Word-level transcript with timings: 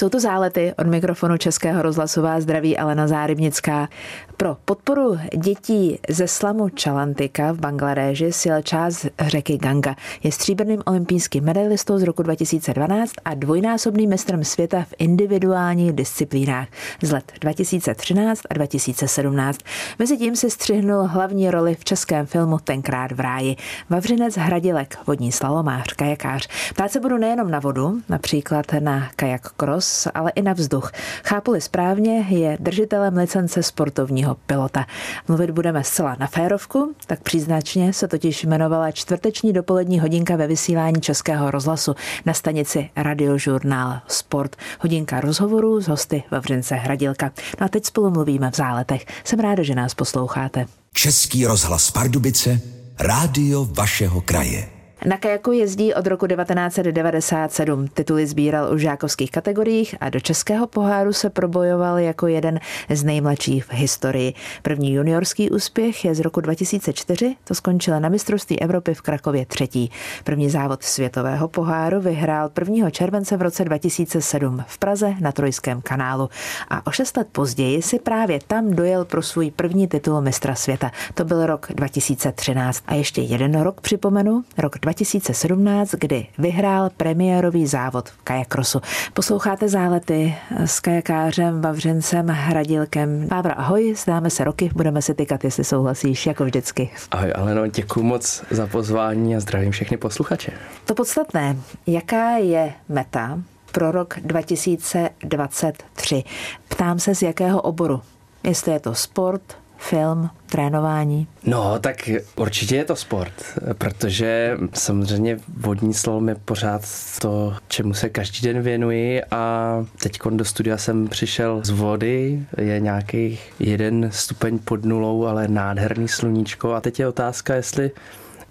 Jsou 0.00 0.08
to 0.08 0.20
zálety 0.20 0.74
od 0.78 0.86
mikrofonu 0.86 1.36
Českého 1.36 1.82
rozhlasová 1.82 2.40
zdraví 2.40 2.78
Alena 2.78 3.08
Zárybnická. 3.08 3.88
Pro 4.36 4.56
podporu 4.64 5.18
dětí 5.36 5.98
ze 6.08 6.28
slamu 6.28 6.68
Čalantika 6.68 7.52
v 7.52 7.58
Bangladéži 7.58 8.32
sjel 8.32 8.62
část 8.62 9.06
řeky 9.20 9.58
Ganga. 9.58 9.96
Je 10.22 10.32
stříbrným 10.32 10.82
olympijským 10.86 11.44
medailistou 11.44 11.98
z 11.98 12.02
roku 12.02 12.22
2012 12.22 13.12
a 13.24 13.34
dvojnásobným 13.34 14.10
mistrem 14.10 14.44
světa 14.44 14.82
v 14.82 14.94
individuálních 14.98 15.92
disciplínách 15.92 16.68
z 17.02 17.12
let 17.12 17.32
2013 17.40 18.42
a 18.50 18.54
2017. 18.54 19.58
Mezitím 19.98 20.36
se 20.36 20.50
střihnul 20.50 21.02
hlavní 21.02 21.50
roli 21.50 21.74
v 21.74 21.84
českém 21.84 22.26
filmu 22.26 22.58
Tenkrát 22.58 23.12
v 23.12 23.20
ráji. 23.20 23.56
Vavřinec 23.90 24.36
Hradilek, 24.36 24.96
vodní 25.06 25.32
slalomář, 25.32 25.92
kajakář. 25.92 26.48
Ptát 26.74 26.90
se 26.90 27.00
budu 27.00 27.18
nejenom 27.18 27.50
na 27.50 27.58
vodu, 27.58 28.00
například 28.08 28.66
na 28.80 29.10
kajak 29.16 29.52
cross, 29.52 29.89
ale 30.14 30.30
i 30.30 30.42
na 30.42 30.52
vzduch. 30.52 30.92
Chápuli 31.24 31.60
správně, 31.60 32.26
je 32.28 32.56
držitelem 32.60 33.16
licence 33.16 33.62
sportovního 33.62 34.34
pilota. 34.34 34.86
Mluvit 35.28 35.50
budeme 35.50 35.84
zcela 35.84 36.16
na 36.20 36.26
férovku, 36.26 36.94
tak 37.06 37.20
příznačně 37.22 37.92
se 37.92 38.08
totiž 38.08 38.44
jmenovala 38.44 38.90
čtvrteční 38.90 39.52
dopolední 39.52 40.00
hodinka 40.00 40.36
ve 40.36 40.46
vysílání 40.46 41.00
Českého 41.00 41.50
rozhlasu 41.50 41.94
na 42.26 42.34
stanici 42.34 42.90
Radiožurnál 42.96 44.00
Sport. 44.06 44.56
Hodinka 44.80 45.20
rozhovorů 45.20 45.80
s 45.80 45.88
hosty 45.88 46.22
Vavřince 46.30 46.74
Hradilka. 46.74 47.30
No 47.60 47.66
a 47.66 47.68
teď 47.68 47.84
spolu 47.84 48.10
mluvíme 48.10 48.50
v 48.50 48.56
záletech. 48.56 49.06
Jsem 49.24 49.40
ráda, 49.40 49.62
že 49.62 49.74
nás 49.74 49.94
posloucháte. 49.94 50.66
Český 50.92 51.46
rozhlas 51.46 51.90
Pardubice, 51.90 52.60
rádio 52.98 53.64
vašeho 53.64 54.20
kraje. 54.20 54.79
Na 55.06 55.16
kajaku 55.16 55.52
jezdí 55.52 55.94
od 55.94 56.06
roku 56.06 56.26
1997. 56.26 57.88
Tituly 57.88 58.26
sbíral 58.26 58.74
u 58.74 58.78
žákovských 58.78 59.30
kategoriích 59.30 59.94
a 60.00 60.10
do 60.10 60.20
českého 60.20 60.66
poháru 60.66 61.12
se 61.12 61.30
probojoval 61.30 61.98
jako 61.98 62.26
jeden 62.26 62.60
z 62.88 63.04
nejmladších 63.04 63.64
v 63.64 63.72
historii. 63.72 64.34
První 64.62 64.94
juniorský 64.94 65.50
úspěch 65.50 66.04
je 66.04 66.14
z 66.14 66.20
roku 66.20 66.40
2004, 66.40 67.36
to 67.44 67.54
skončilo 67.54 68.00
na 68.00 68.08
mistrovství 68.08 68.60
Evropy 68.60 68.94
v 68.94 69.00
Krakově 69.00 69.46
třetí. 69.46 69.90
První 70.24 70.50
závod 70.50 70.82
světového 70.82 71.48
poháru 71.48 72.00
vyhrál 72.00 72.50
1. 72.58 72.90
července 72.90 73.36
v 73.36 73.42
roce 73.42 73.64
2007 73.64 74.64
v 74.66 74.78
Praze 74.78 75.14
na 75.20 75.32
Trojském 75.32 75.80
kanálu 75.82 76.28
a 76.68 76.86
o 76.86 76.90
šest 76.90 77.16
let 77.16 77.26
později 77.32 77.82
si 77.82 77.98
právě 77.98 78.38
tam 78.46 78.70
dojel 78.70 79.04
pro 79.04 79.22
svůj 79.22 79.50
první 79.50 79.88
titul 79.88 80.20
mistra 80.20 80.54
světa. 80.54 80.90
To 81.14 81.24
byl 81.24 81.46
rok 81.46 81.66
2013. 81.74 82.84
A 82.86 82.94
ještě 82.94 83.20
jeden 83.20 83.60
rok 83.60 83.80
připomenu, 83.80 84.44
rok 84.58 84.78
2017, 84.90 85.90
kdy 85.90 86.26
vyhrál 86.38 86.90
premiérový 86.96 87.66
závod 87.66 88.08
v 88.08 88.22
kajakrosu. 88.24 88.80
Posloucháte 89.14 89.68
zálety 89.68 90.34
s 90.64 90.80
kajakářem 90.80 91.60
Vavřencem 91.60 92.28
Hradilkem. 92.28 93.28
Pávra, 93.28 93.52
ahoj, 93.52 93.94
známe 93.96 94.30
se 94.30 94.44
roky, 94.44 94.70
budeme 94.74 95.02
se 95.02 95.14
tykat, 95.14 95.44
jestli 95.44 95.64
souhlasíš, 95.64 96.26
jako 96.26 96.44
vždycky. 96.44 96.90
Ahoj, 97.10 97.32
Aleno, 97.36 97.66
děkuji 97.66 98.02
moc 98.02 98.44
za 98.50 98.66
pozvání 98.66 99.36
a 99.36 99.40
zdravím 99.40 99.72
všechny 99.72 99.96
posluchače. 99.96 100.52
To 100.84 100.94
podstatné, 100.94 101.56
jaká 101.86 102.30
je 102.30 102.72
meta 102.88 103.38
pro 103.72 103.90
rok 103.90 104.14
2023? 104.22 106.24
Ptám 106.68 106.98
se, 106.98 107.14
z 107.14 107.22
jakého 107.22 107.60
oboru? 107.60 108.02
Jestli 108.42 108.72
je 108.72 108.80
to 108.80 108.94
sport, 108.94 109.42
film, 109.80 110.30
trénování? 110.46 111.26
No, 111.44 111.78
tak 111.78 112.10
určitě 112.36 112.76
je 112.76 112.84
to 112.84 112.96
sport, 112.96 113.32
protože 113.78 114.56
samozřejmě 114.74 115.38
vodní 115.56 115.94
slalom 115.94 116.28
je 116.28 116.34
pořád 116.34 116.82
to, 117.20 117.54
čemu 117.68 117.94
se 117.94 118.08
každý 118.08 118.46
den 118.46 118.62
věnuji 118.62 119.22
a 119.30 119.74
teď 120.02 120.18
do 120.30 120.44
studia 120.44 120.78
jsem 120.78 121.08
přišel 121.08 121.60
z 121.64 121.70
vody, 121.70 122.42
je 122.58 122.80
nějaký 122.80 123.38
jeden 123.58 124.08
stupeň 124.12 124.58
pod 124.58 124.84
nulou, 124.84 125.26
ale 125.26 125.48
nádherný 125.48 126.08
sluníčko 126.08 126.72
a 126.72 126.80
teď 126.80 127.00
je 127.00 127.08
otázka, 127.08 127.54
jestli 127.54 127.90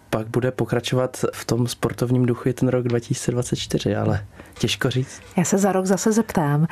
pak 0.10 0.28
bude 0.28 0.52
pokračovat 0.52 1.26
v 1.34 1.46
tom 1.46 1.68
sportovním 1.68 2.26
duchu 2.26 2.50
i 2.50 2.54
ten 2.54 2.70
rok 2.70 2.88
2024, 2.88 3.96
ale 3.96 4.26
těžko 4.60 4.90
říct. 4.90 5.22
Já 5.38 5.44
se 5.44 5.58
za 5.58 5.72
rok 5.72 5.86
zase 5.86 6.12
zeptám. 6.12 6.68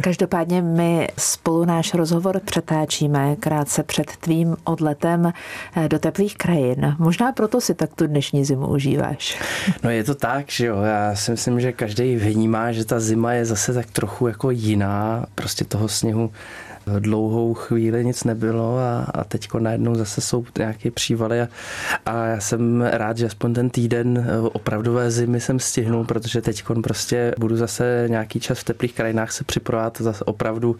Každopádně 0.00 0.62
my 0.62 1.08
spolu 1.18 1.64
náš 1.64 1.94
rozhovor 1.94 2.40
přetáčíme 2.44 3.36
krátce 3.36 3.82
před 3.82 4.16
tvým 4.16 4.56
odletem 4.64 5.32
eh, 5.76 5.88
do 5.88 5.98
teplých 5.98 6.36
krajin. 6.36 6.96
Možná 6.98 7.32
proto 7.32 7.60
si 7.60 7.74
tak 7.74 7.94
tu 7.94 8.06
dnešní 8.06 8.44
zimu 8.44 8.66
užíváš. 8.66 9.42
No 9.82 9.90
je 9.90 10.04
to 10.04 10.14
tak, 10.14 10.50
že 10.50 10.66
jo. 10.66 10.82
Já 10.82 11.14
si 11.14 11.30
myslím, 11.30 11.60
že 11.60 11.72
každý 11.72 12.16
vnímá, 12.16 12.72
že 12.72 12.84
ta 12.84 13.00
zima 13.00 13.32
je 13.32 13.44
zase 13.44 13.74
tak 13.74 13.86
trochu 13.86 14.26
jako 14.28 14.50
jiná. 14.50 15.26
Prostě 15.34 15.64
toho 15.64 15.88
sněhu 15.88 16.30
dlouhou 16.98 17.54
chvíli 17.54 18.04
nic 18.04 18.24
nebylo 18.24 18.78
a, 18.78 19.06
a 19.14 19.24
teď 19.24 19.48
najednou 19.58 19.94
zase 19.94 20.20
jsou 20.20 20.44
nějaké 20.58 20.90
přívaly 20.90 21.42
a, 21.42 21.48
a 22.06 22.26
já 22.26 22.40
jsem 22.40 22.82
rád, 22.82 23.18
že 23.18 23.26
aspoň 23.26 23.54
ten 23.54 23.70
týden 23.70 24.26
eh, 24.28 24.40
opravdové 24.40 25.10
zimy 25.10 25.40
jsem 25.40 25.58
stihnul, 25.58 26.04
protože 26.04 26.42
teď 26.42 26.64
prostě 26.82 27.34
budu 27.38 27.56
zase 27.56 28.06
nějaký 28.08 28.40
čas 28.40 28.58
v 28.58 28.64
teplých 28.64 28.94
krajinách 28.94 29.32
se 29.32 29.44
připravovat 29.44 30.00
zase 30.00 30.24
opravdu, 30.24 30.76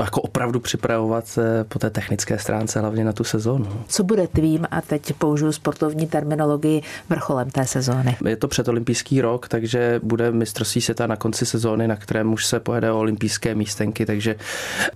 jako 0.00 0.20
opravdu 0.20 0.60
připravovat 0.60 1.38
eh, 1.38 1.64
po 1.64 1.78
té 1.78 1.90
technické 1.90 2.38
stránce, 2.38 2.80
hlavně 2.80 3.04
na 3.04 3.12
tu 3.12 3.24
sezónu. 3.24 3.68
Co 3.88 4.04
bude 4.04 4.28
tvým, 4.28 4.66
a 4.70 4.80
teď 4.80 5.12
použiju 5.12 5.52
sportovní 5.52 6.06
terminologii, 6.06 6.82
vrcholem 7.08 7.50
té 7.50 7.66
sezóny? 7.66 8.16
Je 8.28 8.36
to 8.36 8.48
předolympijský 8.48 9.20
rok, 9.20 9.48
takže 9.48 10.00
bude 10.02 10.32
mistrovství 10.32 10.80
světa 10.80 11.06
na 11.06 11.16
konci 11.16 11.46
sezóny, 11.46 11.88
na 11.88 11.96
kterém 11.96 12.32
už 12.32 12.46
se 12.46 12.60
pojede 12.60 12.92
o 12.92 12.98
olympijské 12.98 13.54
místenky, 13.54 14.06
takže 14.06 14.36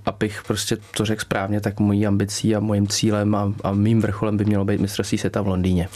abych 0.07 0.40
prostě 0.43 0.77
to 0.97 1.05
řekl 1.05 1.21
správně, 1.21 1.61
tak 1.61 1.81
mojí 1.81 2.07
ambicí 2.07 2.57
a 2.57 2.61
mojím 2.61 2.89
cílem 2.89 3.35
a, 3.35 3.53
a 3.65 3.73
mým 3.73 4.01
vrcholem 4.01 4.37
by 4.37 4.45
mělo 4.45 4.65
být 4.65 4.81
mistrovství 4.81 5.19
světa 5.19 5.43
v 5.43 5.49
Londýně. 5.49 5.89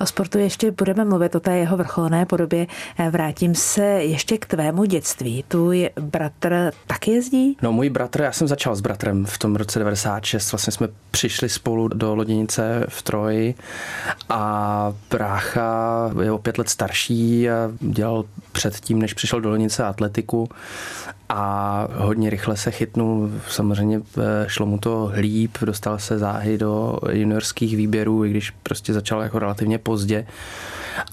O 0.00 0.06
sportu 0.06 0.38
ještě 0.38 0.70
budeme 0.70 1.04
mluvit 1.04 1.34
o 1.34 1.40
té 1.40 1.58
jeho 1.58 1.76
vrcholné 1.76 2.26
podobě. 2.26 2.66
Eh, 2.98 3.10
vrátím 3.10 3.54
se 3.54 3.84
ještě 3.84 4.38
k 4.38 4.46
tvému 4.46 4.84
dětství. 4.84 5.44
Tvůj 5.48 5.90
bratr 6.00 6.70
taky 6.86 7.10
jezdí? 7.10 7.56
No 7.62 7.72
můj 7.72 7.90
bratr, 7.90 8.20
já 8.20 8.32
jsem 8.32 8.48
začal 8.48 8.76
s 8.76 8.80
bratrem 8.80 9.26
v 9.26 9.38
tom 9.38 9.56
roce 9.56 9.78
96. 9.78 10.52
Vlastně 10.52 10.72
jsme 10.72 10.88
přišli 11.10 11.48
spolu 11.48 11.88
do 11.88 12.14
loděnice 12.14 12.86
v 12.88 13.02
Troji 13.02 13.54
a 14.28 14.92
brácha 15.10 16.10
je 16.22 16.32
o 16.32 16.38
pět 16.38 16.58
let 16.58 16.68
starší 16.68 17.50
a 17.50 17.70
dělal 17.80 18.24
předtím, 18.52 18.98
než 18.98 19.14
přišel 19.14 19.40
do 19.40 19.50
loděnice 19.50 19.84
atletiku 19.84 20.48
a 21.32 21.88
hodně 21.94 22.30
rychle 22.30 22.56
se 22.56 22.70
chytnul. 22.70 23.30
Samozřejmě 23.48 24.00
eh, 24.18 24.44
šlo 24.46 24.66
mu 24.66 24.78
to 24.78 25.12
líp, 25.16 25.58
dostal 25.62 25.98
se 25.98 26.18
záhy 26.18 26.58
do 26.58 26.98
juniorských 27.12 27.76
výběrů, 27.76 28.24
i 28.24 28.30
když 28.30 28.50
prostě 28.50 28.92
začal 28.92 29.22
jako 29.22 29.38
relativně 29.38 29.78
pozdě. 29.78 30.26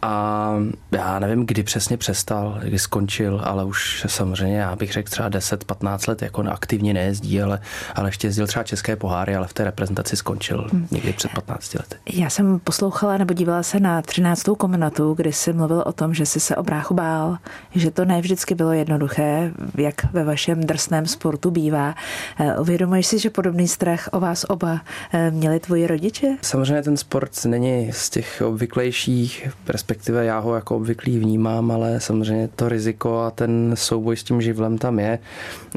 A 0.02 0.54
já 0.92 1.20
nevím, 1.20 1.46
kdy 1.46 1.64
přesně 1.64 1.98
přestal, 1.98 2.60
kdy 2.64 2.80
skončil, 2.80 3.42
ale 3.44 3.64
už 3.64 4.06
samozřejmě, 4.08 4.58
já 4.58 4.76
bych 4.76 4.94
řekl 4.94 5.12
třeba 5.12 5.30
10-15 5.30 6.10
let 6.10 6.22
jako 6.22 6.42
aktivně 6.42 6.94
nejezdí, 6.94 7.42
ale, 7.42 7.60
ale 7.96 8.10
ještě 8.10 8.28
jezdil 8.28 8.48
třeba 8.48 8.64
české 8.64 8.96
poháry, 8.96 9.36
ale 9.36 9.48
v 9.48 9.54
té 9.54 9.64
reprezentaci 9.64 10.16
skončil 10.16 10.68
hmm. 10.72 10.88
někdy 10.92 11.14
před 11.14 11.32
15 11.32 11.74
lety. 11.74 11.96
Já 12.14 12.30
jsem 12.30 12.60
poslouchala 12.60 13.18
nebo 13.18 13.34
dívala 13.34 13.64
se 13.64 13.80
na 13.80 14.02
13. 14.02 14.44
kombinatu, 14.58 15.14
kdy 15.14 15.34
jsi 15.34 15.54
mluvil 15.54 15.84
o 15.86 15.94
tom, 15.94 16.14
že 16.14 16.26
jsi 16.26 16.40
se 16.40 16.56
o 16.56 16.64
bráchu 16.64 16.94
bál, 16.94 17.38
že 17.76 17.92
to 17.92 18.06
ne 18.06 18.22
vždycky 18.22 18.56
bylo 18.56 18.72
jednoduché, 18.72 19.52
jak 19.78 20.14
ve 20.14 20.24
vašem 20.24 20.62
drsném 20.62 21.06
sportu 21.06 21.52
bývá. 21.52 21.96
Eh, 22.40 22.60
uvědomuješ 22.60 23.08
si, 23.08 23.20
že 23.20 23.30
podobný 23.30 23.68
strach 23.68 24.10
o 24.12 24.20
vás 24.20 24.46
oba 24.50 24.82
eh, 25.14 25.32
měli 25.32 25.60
tvoji 25.60 25.88
rodiče? 25.88 26.28
Samozřejmě 26.42 26.82
ten 26.82 26.98
sport 26.98 27.32
není 27.46 27.92
z 27.94 28.10
těch 28.10 28.44
obvyklejších, 28.46 29.50
respektive 29.78 30.26
já 30.26 30.40
ho 30.40 30.56
jako 30.56 30.76
obvyklý 30.76 31.20
vnímám, 31.20 31.72
ale 31.72 32.00
samozřejmě 32.00 32.50
to 32.56 32.70
riziko 32.70 33.20
a 33.20 33.32
ten 33.32 33.72
souboj 33.76 34.18
s 34.18 34.24
tím 34.24 34.42
živlem 34.42 34.78
tam 34.78 35.00
je. 35.00 35.20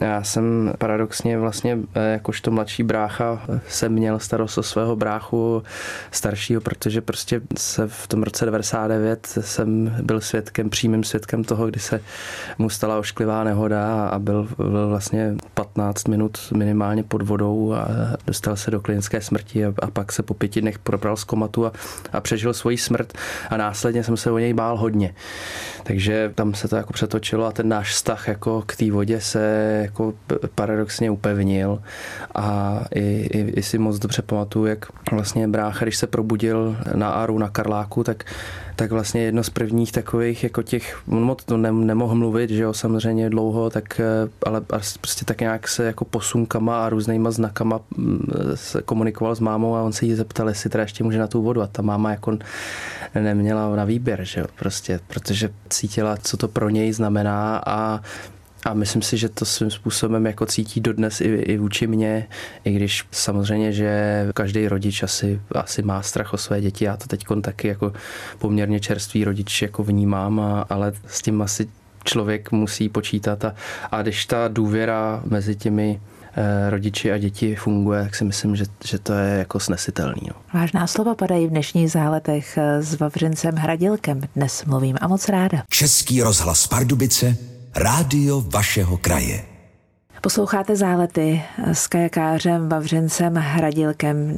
Já 0.00 0.22
jsem 0.24 0.72
paradoxně 0.78 1.38
vlastně 1.38 1.78
eh, 1.94 2.12
jakožto 2.12 2.50
mladší 2.50 2.82
brácha 2.82 3.42
jsem 3.68 3.92
měl 3.92 4.18
starost 4.18 4.58
o 4.58 4.62
svého 4.62 4.96
bráchu 4.96 5.62
staršího, 6.10 6.60
protože 6.60 7.00
prostě 7.00 7.40
se 7.58 7.88
v 7.88 8.06
tom 8.06 8.22
roce 8.22 8.44
99 8.44 9.26
jsem 9.40 9.96
byl 10.02 10.20
svědkem, 10.20 10.70
přímým 10.70 11.04
svědkem 11.04 11.44
toho, 11.44 11.66
kdy 11.66 11.80
se 11.80 12.00
mu 12.58 12.70
stala 12.70 12.98
ošklivá 12.98 13.44
nehoda 13.44 14.08
a 14.08 14.18
byl, 14.18 14.48
byl 14.56 14.88
vlastně 14.88 15.34
15 15.54 16.08
minut 16.08 16.38
minimálně 16.56 17.02
pod 17.02 17.22
vodou 17.22 17.72
a 17.72 17.88
dostal 18.26 18.56
se 18.56 18.70
do 18.70 18.80
klinické 18.80 19.20
smrti 19.20 19.66
a, 19.66 19.74
a 19.82 19.90
pak 19.90 20.12
se 20.12 20.22
po 20.22 20.34
pěti 20.34 20.60
dnech 20.60 20.78
probral 20.78 21.16
z 21.16 21.24
komatu 21.24 21.66
a, 21.66 21.72
a 22.12 22.20
přežil 22.20 22.54
svoji 22.54 22.78
smrt 22.78 23.12
a 23.50 23.56
nás 23.56 23.79
následně 23.80 24.04
jsem 24.04 24.16
se 24.16 24.30
o 24.30 24.38
něj 24.38 24.52
bál 24.54 24.76
hodně. 24.76 25.14
Takže 25.82 26.32
tam 26.34 26.54
se 26.54 26.68
to 26.68 26.76
jako 26.76 26.92
přetočilo 26.92 27.46
a 27.46 27.52
ten 27.52 27.68
náš 27.68 27.90
vztah 27.90 28.28
jako 28.28 28.62
k 28.66 28.76
té 28.76 28.90
vodě 28.90 29.20
se 29.20 29.78
jako 29.82 30.14
paradoxně 30.54 31.10
upevnil 31.10 31.82
a 32.34 32.80
i, 32.94 33.00
i, 33.00 33.50
i 33.56 33.62
si 33.62 33.78
moc 33.78 33.98
dobře 33.98 34.22
pamatuju, 34.22 34.66
jak 34.66 34.86
vlastně 35.12 35.48
brácha, 35.48 35.84
když 35.84 35.96
se 35.96 36.06
probudil 36.06 36.76
na 36.94 37.10
Aru 37.10 37.38
na 37.38 37.48
Karláku, 37.48 38.04
tak 38.04 38.24
tak 38.76 38.90
vlastně 38.90 39.22
jedno 39.22 39.44
z 39.44 39.50
prvních 39.50 39.92
takových 39.92 40.42
jako 40.42 40.62
těch, 40.62 41.02
on 41.08 41.22
moc 41.22 41.44
to 41.44 41.56
ne, 41.56 41.72
nemohl 41.72 42.14
mluvit, 42.14 42.50
že 42.50 42.62
jo, 42.62 42.72
samozřejmě 42.72 43.30
dlouho, 43.30 43.70
tak, 43.70 44.00
eh, 44.00 44.28
ale 44.46 44.60
prostě 45.00 45.24
tak 45.24 45.40
nějak 45.40 45.68
se 45.68 45.84
jako 45.84 46.04
posunkama 46.04 46.86
a 46.86 46.88
různýma 46.88 47.30
znakama 47.30 47.80
mm, 47.96 48.28
se 48.54 48.82
komunikoval 48.82 49.34
s 49.34 49.40
mámou 49.40 49.76
a 49.76 49.82
on 49.82 49.92
se 49.92 50.06
jí 50.06 50.14
zeptal, 50.14 50.48
jestli 50.48 50.70
teda 50.70 50.82
ještě 50.82 51.04
může 51.04 51.18
na 51.18 51.26
tu 51.26 51.42
vodu. 51.42 51.62
A 51.62 51.66
ta 51.66 51.82
máma 51.82 52.10
jako 52.10 52.38
neměla 53.14 53.76
na 53.76 53.84
výběr, 53.84 54.24
že 54.24 54.40
jo, 54.40 54.46
prostě, 54.58 55.00
protože 55.06 55.50
cítila, 55.68 56.16
co 56.16 56.36
to 56.36 56.48
pro 56.48 56.68
něj 56.68 56.92
znamená 56.92 57.62
a 57.66 58.00
a 58.64 58.74
myslím 58.74 59.02
si, 59.02 59.16
že 59.16 59.28
to 59.28 59.44
svým 59.44 59.70
způsobem 59.70 60.26
jako 60.26 60.46
cítí 60.46 60.80
dodnes 60.80 61.20
i, 61.20 61.24
i 61.24 61.58
vůči 61.58 61.86
mně, 61.86 62.26
i 62.64 62.72
když 62.72 63.04
samozřejmě, 63.10 63.72
že 63.72 64.26
každý 64.34 64.68
rodič 64.68 65.02
asi, 65.02 65.40
asi 65.54 65.82
má 65.82 66.02
strach 66.02 66.32
o 66.34 66.36
své 66.36 66.60
děti. 66.60 66.84
Já 66.84 66.96
to 66.96 67.06
teď 67.06 67.24
taky 67.42 67.68
jako 67.68 67.92
poměrně 68.38 68.80
čerstvý 68.80 69.24
rodič 69.24 69.62
jako 69.62 69.84
vnímám, 69.84 70.40
a, 70.40 70.66
ale 70.70 70.92
s 71.06 71.22
tím 71.22 71.42
asi 71.42 71.68
člověk 72.04 72.52
musí 72.52 72.88
počítat 72.88 73.44
a, 73.44 73.54
a 73.90 74.02
když 74.02 74.26
ta 74.26 74.48
důvěra 74.48 75.22
mezi 75.24 75.56
těmi 75.56 76.00
eh, 76.36 76.70
rodiči 76.70 77.12
a 77.12 77.18
děti 77.18 77.54
funguje, 77.54 78.02
tak 78.02 78.14
si 78.14 78.24
myslím, 78.24 78.56
že, 78.56 78.64
že 78.84 78.98
to 78.98 79.12
je 79.12 79.38
jako 79.38 79.60
snesitelný. 79.60 80.22
No. 80.28 80.34
Vážná 80.54 80.86
slova 80.86 81.14
padají 81.14 81.46
v 81.46 81.50
dnešních 81.50 81.90
záletech 81.90 82.58
s 82.80 82.98
Vavřincem 82.98 83.54
Hradilkem. 83.54 84.20
Dnes 84.36 84.64
mluvím 84.64 84.96
a 85.00 85.08
moc 85.08 85.28
ráda. 85.28 85.62
Český 85.68 86.22
rozhlas 86.22 86.66
Pardubice 86.66 87.59
Rádio 87.74 88.40
vašeho 88.40 88.98
kraje. 88.98 89.44
Posloucháte 90.20 90.76
zálety 90.76 91.42
s 91.72 91.86
kajakářem 91.86 92.68
Vavřencem 92.68 93.34
Hradilkem. 93.34 94.36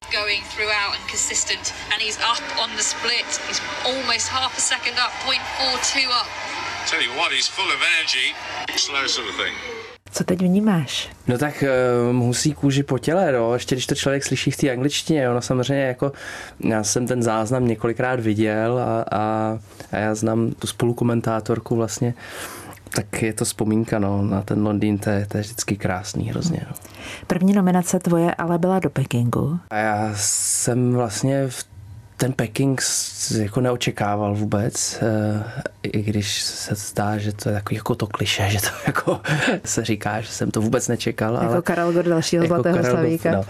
Co 10.13 10.25
teď 10.25 10.41
vnímáš? 10.41 11.09
No 11.27 11.39
tak 11.39 11.65
uh, 11.65 12.13
musí 12.13 12.53
kůži 12.55 12.83
po 12.83 12.99
těle, 12.99 13.33
no. 13.33 13.55
Ještě 13.55 13.75
když 13.75 13.87
to 13.87 13.95
člověk 13.95 14.25
slyší 14.25 14.51
v 14.51 14.57
té 14.57 14.71
angličtině, 14.71 15.29
no 15.29 15.43
samozřejmě 15.43 15.85
jako 15.85 16.13
já 16.61 16.85
jsem 16.85 17.07
ten 17.07 17.23
záznam 17.23 17.69
několikrát 17.69 18.21
viděl 18.21 18.79
a, 18.79 19.05
a, 19.19 19.59
a 19.93 19.97
já 19.97 20.15
znám 20.15 20.51
tu 20.51 20.67
spolukomentátorku 20.67 21.77
vlastně 21.77 22.15
tak 22.95 23.23
je 23.23 23.33
to 23.33 23.45
vzpomínka 23.45 23.99
no, 23.99 24.23
na 24.23 24.43
ten 24.43 24.67
Londýn, 24.67 24.99
to 24.99 25.11
je, 25.11 25.27
to 25.27 25.37
je 25.37 25.43
vždycky 25.43 25.77
krásný 25.77 26.29
hrozně. 26.29 26.67
No. 26.69 26.77
První 27.27 27.53
nominace 27.53 27.99
tvoje 27.99 28.35
ale 28.35 28.59
byla 28.59 28.79
do 28.79 28.91
Pekingu. 28.91 29.59
A 29.71 29.77
já 29.77 30.11
jsem 30.15 30.93
vlastně 30.93 31.49
v 31.49 31.65
ten 32.23 32.33
Peking 32.33 32.83
jako 33.39 33.61
neočekával 33.61 34.35
vůbec, 34.35 35.03
eh, 35.03 35.45
i 35.83 36.03
když 36.03 36.43
se 36.43 36.75
zdá, 36.75 37.19
že 37.19 37.33
to 37.33 37.49
je 37.49 37.55
takový 37.55 37.77
jako 37.77 37.95
to 37.95 38.07
kliše, 38.07 38.51
že 38.51 38.61
to 38.61 38.69
jako 38.87 39.21
se 39.65 39.85
říká, 39.85 40.21
že 40.21 40.29
jsem 40.29 40.51
to 40.51 40.61
vůbec 40.61 40.89
nečekal. 40.89 41.35
Jako 41.35 41.47
ale, 41.47 41.63
Karel 41.63 41.93
Gott 41.93 42.07
dalšího 42.07 42.43
jako 42.43 42.55
zlatého 42.55 42.77
Karel 42.77 42.91
slavíka. 42.91 43.31
no. 43.31 43.45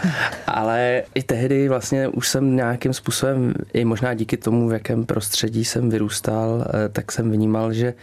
Ale 0.46 1.02
i 1.14 1.22
tehdy 1.22 1.68
vlastně 1.68 2.08
už 2.08 2.28
jsem 2.28 2.56
nějakým 2.56 2.92
způsobem, 2.92 3.54
i 3.72 3.84
možná 3.84 4.14
díky 4.14 4.36
tomu, 4.36 4.68
v 4.68 4.72
jakém 4.72 5.06
prostředí 5.06 5.64
jsem 5.64 5.90
vyrůstal, 5.90 6.64
eh, 6.68 6.88
tak 6.88 7.12
jsem 7.12 7.30
vnímal, 7.30 7.72
že 7.72 7.94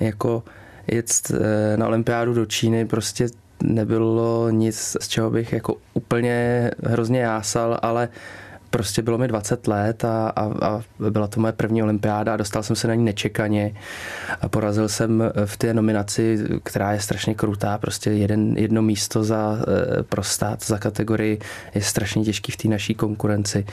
jako 0.00 0.42
jet 0.86 1.32
eh, 1.34 1.76
na 1.76 1.86
olympiádu 1.86 2.34
do 2.34 2.46
Číny 2.46 2.86
prostě 2.86 3.28
nebylo 3.62 4.50
nic, 4.50 4.96
z 5.00 5.08
čeho 5.08 5.30
bych 5.30 5.52
jako 5.52 5.76
úplně 5.94 6.70
hrozně 6.84 7.20
jásal, 7.20 7.78
ale 7.82 8.08
prostě 8.72 9.02
bylo 9.02 9.18
mi 9.18 9.28
20 9.28 9.66
let 9.66 10.04
a, 10.04 10.28
a, 10.28 10.44
a 10.66 10.82
byla 11.10 11.26
to 11.26 11.40
moje 11.40 11.52
první 11.52 11.82
olympiáda 11.82 12.34
a 12.34 12.36
dostal 12.36 12.62
jsem 12.62 12.76
se 12.76 12.88
na 12.88 12.94
ní 12.94 13.04
nečekaně. 13.04 13.74
A 14.40 14.48
porazil 14.48 14.88
jsem 14.88 15.32
v 15.44 15.56
té 15.56 15.74
nominaci, 15.74 16.38
která 16.62 16.92
je 16.92 17.00
strašně 17.00 17.34
krutá, 17.34 17.78
prostě 17.78 18.10
jeden, 18.10 18.58
jedno 18.58 18.82
místo 18.82 19.24
za 19.24 19.56
e, 19.98 20.02
prostát 20.02 20.64
za 20.64 20.78
kategorii 20.78 21.38
je 21.74 21.82
strašně 21.82 22.24
těžký 22.24 22.52
v 22.52 22.56
té 22.56 22.68
naší 22.68 22.94
konkurenci. 22.94 23.66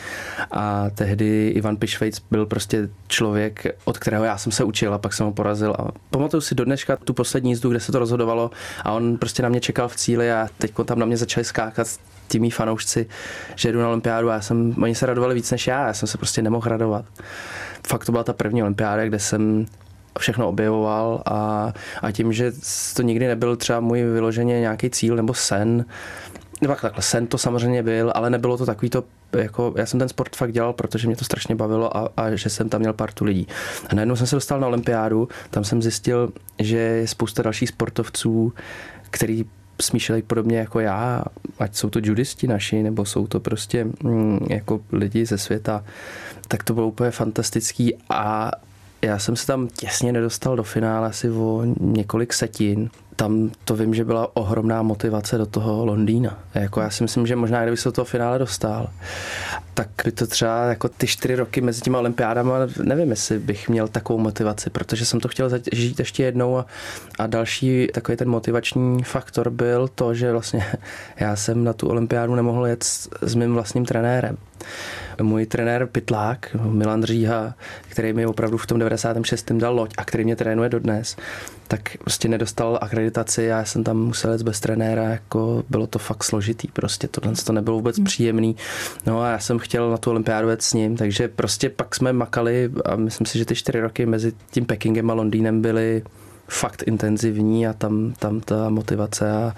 A 0.52 0.90
tehdy 0.90 1.48
Ivan 1.48 1.78
Pišvejc 1.78 2.22
byl 2.32 2.46
prostě 2.46 2.90
člověk, 3.08 3.66
od 3.86 3.98
kterého 3.98 4.24
já 4.24 4.38
jsem 4.38 4.52
se 4.52 4.64
učil 4.64 4.94
a 4.94 4.98
pak 4.98 5.14
jsem 5.14 5.26
ho 5.26 5.32
porazil. 5.32 5.76
A 5.80 5.92
pamatuju 6.10 6.42
si 6.42 6.56
do 6.56 6.66
dneška 6.66 6.98
tu 6.98 7.14
poslední 7.14 7.52
jízdu, 7.52 7.70
kde 7.70 7.80
se 7.80 7.92
to 7.92 8.00
rozhodovalo 8.00 8.52
a 8.84 8.92
on 8.92 9.18
prostě 9.18 9.44
na 9.44 9.50
mě 9.50 9.60
čekal 9.60 9.88
v 9.88 9.96
cíli 9.96 10.32
a 10.32 10.48
teď 10.58 10.72
tam 10.86 11.00
na 11.00 11.06
mě 11.06 11.18
začali 11.18 11.46
skákat 11.46 11.88
ti 12.30 12.40
mý 12.40 12.52
fanoušci, 12.52 13.06
že 13.56 13.72
jdu 13.72 13.80
na 13.80 13.88
olympiádu 13.88 14.30
a 14.30 14.34
já 14.34 14.42
jsem, 14.42 14.76
oni 14.84 14.96
se 14.96 15.06
radovali 15.06 15.36
víc 15.36 15.52
než 15.52 15.68
já, 15.68 15.88
já 15.88 15.94
jsem 15.94 16.08
se 16.08 16.18
prostě 16.18 16.42
nemohl 16.42 16.70
radovat. 16.70 17.06
Fakt 17.88 18.06
to 18.06 18.12
byla 18.12 18.24
ta 18.24 18.34
první 18.34 18.62
olympiáda, 18.62 19.06
kde 19.06 19.20
jsem 19.20 19.66
všechno 20.20 20.50
objevoval 20.50 21.24
a, 21.26 21.74
a 22.02 22.12
tím, 22.12 22.34
že 22.34 22.52
to 22.96 23.02
nikdy 23.02 23.28
nebyl 23.28 23.56
třeba 23.56 23.80
můj 23.80 24.04
vyloženě 24.04 24.60
nějaký 24.60 24.90
cíl 24.90 25.16
nebo 25.16 25.34
sen, 25.34 25.86
nebo 26.62 26.76
takhle, 26.76 27.02
sen 27.02 27.28
to 27.28 27.38
samozřejmě 27.38 27.84
byl, 27.84 28.12
ale 28.16 28.30
nebylo 28.30 28.58
to 28.58 28.66
takový 28.66 28.90
to, 28.90 29.04
jako, 29.38 29.74
já 29.78 29.86
jsem 29.86 30.00
ten 30.00 30.10
sport 30.10 30.36
fakt 30.36 30.52
dělal, 30.52 30.74
protože 30.74 31.08
mě 31.08 31.16
to 31.16 31.26
strašně 31.26 31.56
bavilo 31.56 31.98
a, 31.98 32.10
a 32.18 32.36
že 32.36 32.50
jsem 32.50 32.70
tam 32.70 32.80
měl 32.80 32.94
partu 32.94 33.26
lidí. 33.26 33.48
A 33.90 33.96
najednou 33.96 34.16
jsem 34.16 34.28
se 34.28 34.36
dostal 34.36 34.60
na 34.60 34.68
olympiádu, 34.68 35.28
tam 35.50 35.64
jsem 35.64 35.82
zjistil, 35.82 36.32
že 36.60 36.78
je 36.78 37.08
spousta 37.08 37.42
dalších 37.42 37.70
sportovců, 37.70 38.54
který 39.10 39.46
smýšlejí 39.82 40.22
podobně 40.22 40.58
jako 40.58 40.80
já, 40.80 41.24
ať 41.60 41.76
jsou 41.76 41.90
to 41.90 42.00
judisti 42.04 42.48
naši, 42.48 42.84
nebo 42.84 43.06
jsou 43.06 43.28
to 43.28 43.40
prostě 43.40 43.88
mm, 44.04 44.48
jako 44.50 44.82
lidi 44.92 45.26
ze 45.26 45.38
světa, 45.38 45.84
tak 46.48 46.64
to 46.64 46.74
bylo 46.74 46.88
úplně 46.88 47.12
fantastický 47.12 47.96
a 48.10 48.52
já 49.02 49.20
jsem 49.20 49.36
se 49.36 49.48
tam 49.48 49.68
těsně 49.68 50.12
nedostal 50.12 50.56
do 50.56 50.64
finále 50.64 51.08
asi 51.08 51.30
o 51.30 51.66
několik 51.80 52.34
setin. 52.34 52.90
Tam 53.20 53.52
to 53.66 53.76
vím, 53.76 53.94
že 53.94 54.06
byla 54.06 54.36
ohromná 54.36 54.82
motivace 54.82 55.38
do 55.38 55.46
toho 55.46 55.86
Londýna. 55.86 56.40
Jako 56.56 56.82
já 56.82 56.90
si 56.90 57.04
myslím, 57.04 57.28
že 57.28 57.36
možná 57.36 57.62
kdyby 57.62 57.78
se 57.78 57.90
do 57.90 57.94
toho 57.94 58.06
finále 58.06 58.40
dostal, 58.40 58.90
tak 59.74 59.90
by 60.06 60.12
to 60.12 60.28
třeba 60.28 60.66
jako 60.66 60.90
ty 60.90 61.08
čtyři 61.08 61.36
roky 61.36 61.62
mezi 61.62 61.82
těma 61.82 62.00
olympiádama, 62.00 62.56
nevím, 62.84 63.10
jestli 63.10 63.40
bych 63.40 63.70
měl 63.70 63.88
takovou 63.88 64.20
motivaci, 64.20 64.70
protože 64.70 65.06
jsem 65.06 65.20
to 65.20 65.28
chtěl 65.28 65.50
žít 65.74 66.00
ještě 66.00 66.24
jednou 66.24 66.58
a, 66.58 66.66
a 67.20 67.28
další 67.28 67.88
takový 67.94 68.18
ten 68.18 68.30
motivační 68.30 69.04
faktor 69.04 69.50
byl 69.50 69.88
to, 69.88 70.14
že 70.14 70.32
vlastně 70.32 70.66
já 71.20 71.36
jsem 71.36 71.64
na 71.64 71.74
tu 71.74 71.90
olympiádu 71.90 72.36
nemohl 72.36 72.68
jet 72.68 72.84
s, 72.84 73.10
s 73.22 73.36
mým 73.36 73.54
vlastním 73.54 73.86
trenérem 73.86 74.38
můj 75.22 75.46
trenér 75.46 75.86
Pitlák, 75.86 76.56
Milan 76.64 77.04
Říha, 77.04 77.54
který 77.88 78.14
mi 78.14 78.26
opravdu 78.26 78.58
v 78.58 78.68
tom 78.68 78.80
96. 78.80 79.52
dal 79.52 79.76
loď 79.76 79.94
a 79.98 80.06
který 80.06 80.24
mě 80.24 80.36
trénuje 80.36 80.70
dodnes, 80.70 81.16
tak 81.70 81.98
prostě 81.98 82.28
nedostal 82.28 82.80
akreditaci 82.82 83.52
a 83.52 83.58
já 83.58 83.66
jsem 83.66 83.84
tam 83.84 83.98
musel 83.98 84.34
jít 84.34 84.42
bez 84.42 84.60
trenéra, 84.60 85.04
jako 85.04 85.64
bylo 85.70 85.88
to 85.88 86.00
fakt 86.00 86.24
složitý, 86.24 86.68
prostě 86.68 87.08
tohle 87.08 87.34
to 87.46 87.54
nebylo 87.54 87.78
vůbec 87.78 87.98
hmm. 87.98 88.06
příjemný. 88.06 88.56
No 89.06 89.22
a 89.22 89.30
já 89.30 89.40
jsem 89.40 89.60
chtěl 89.60 89.92
na 89.92 89.98
tu 89.98 90.10
olympiádu 90.10 90.50
jet 90.50 90.62
s 90.62 90.74
ním, 90.74 90.98
takže 90.98 91.28
prostě 91.28 91.70
pak 91.70 91.96
jsme 91.96 92.14
makali 92.14 92.72
a 92.86 92.96
myslím 92.96 93.28
si, 93.28 93.38
že 93.38 93.46
ty 93.46 93.56
čtyři 93.56 93.80
roky 93.80 94.06
mezi 94.06 94.34
tím 94.52 94.66
Pekingem 94.66 95.12
a 95.12 95.14
Londýnem 95.14 95.62
byly 95.62 96.04
fakt 96.50 96.84
intenzivní 96.88 97.68
a 97.68 97.74
tam, 97.74 98.14
tam 98.20 98.40
ta 98.40 98.70
motivace 98.70 99.32
a 99.32 99.56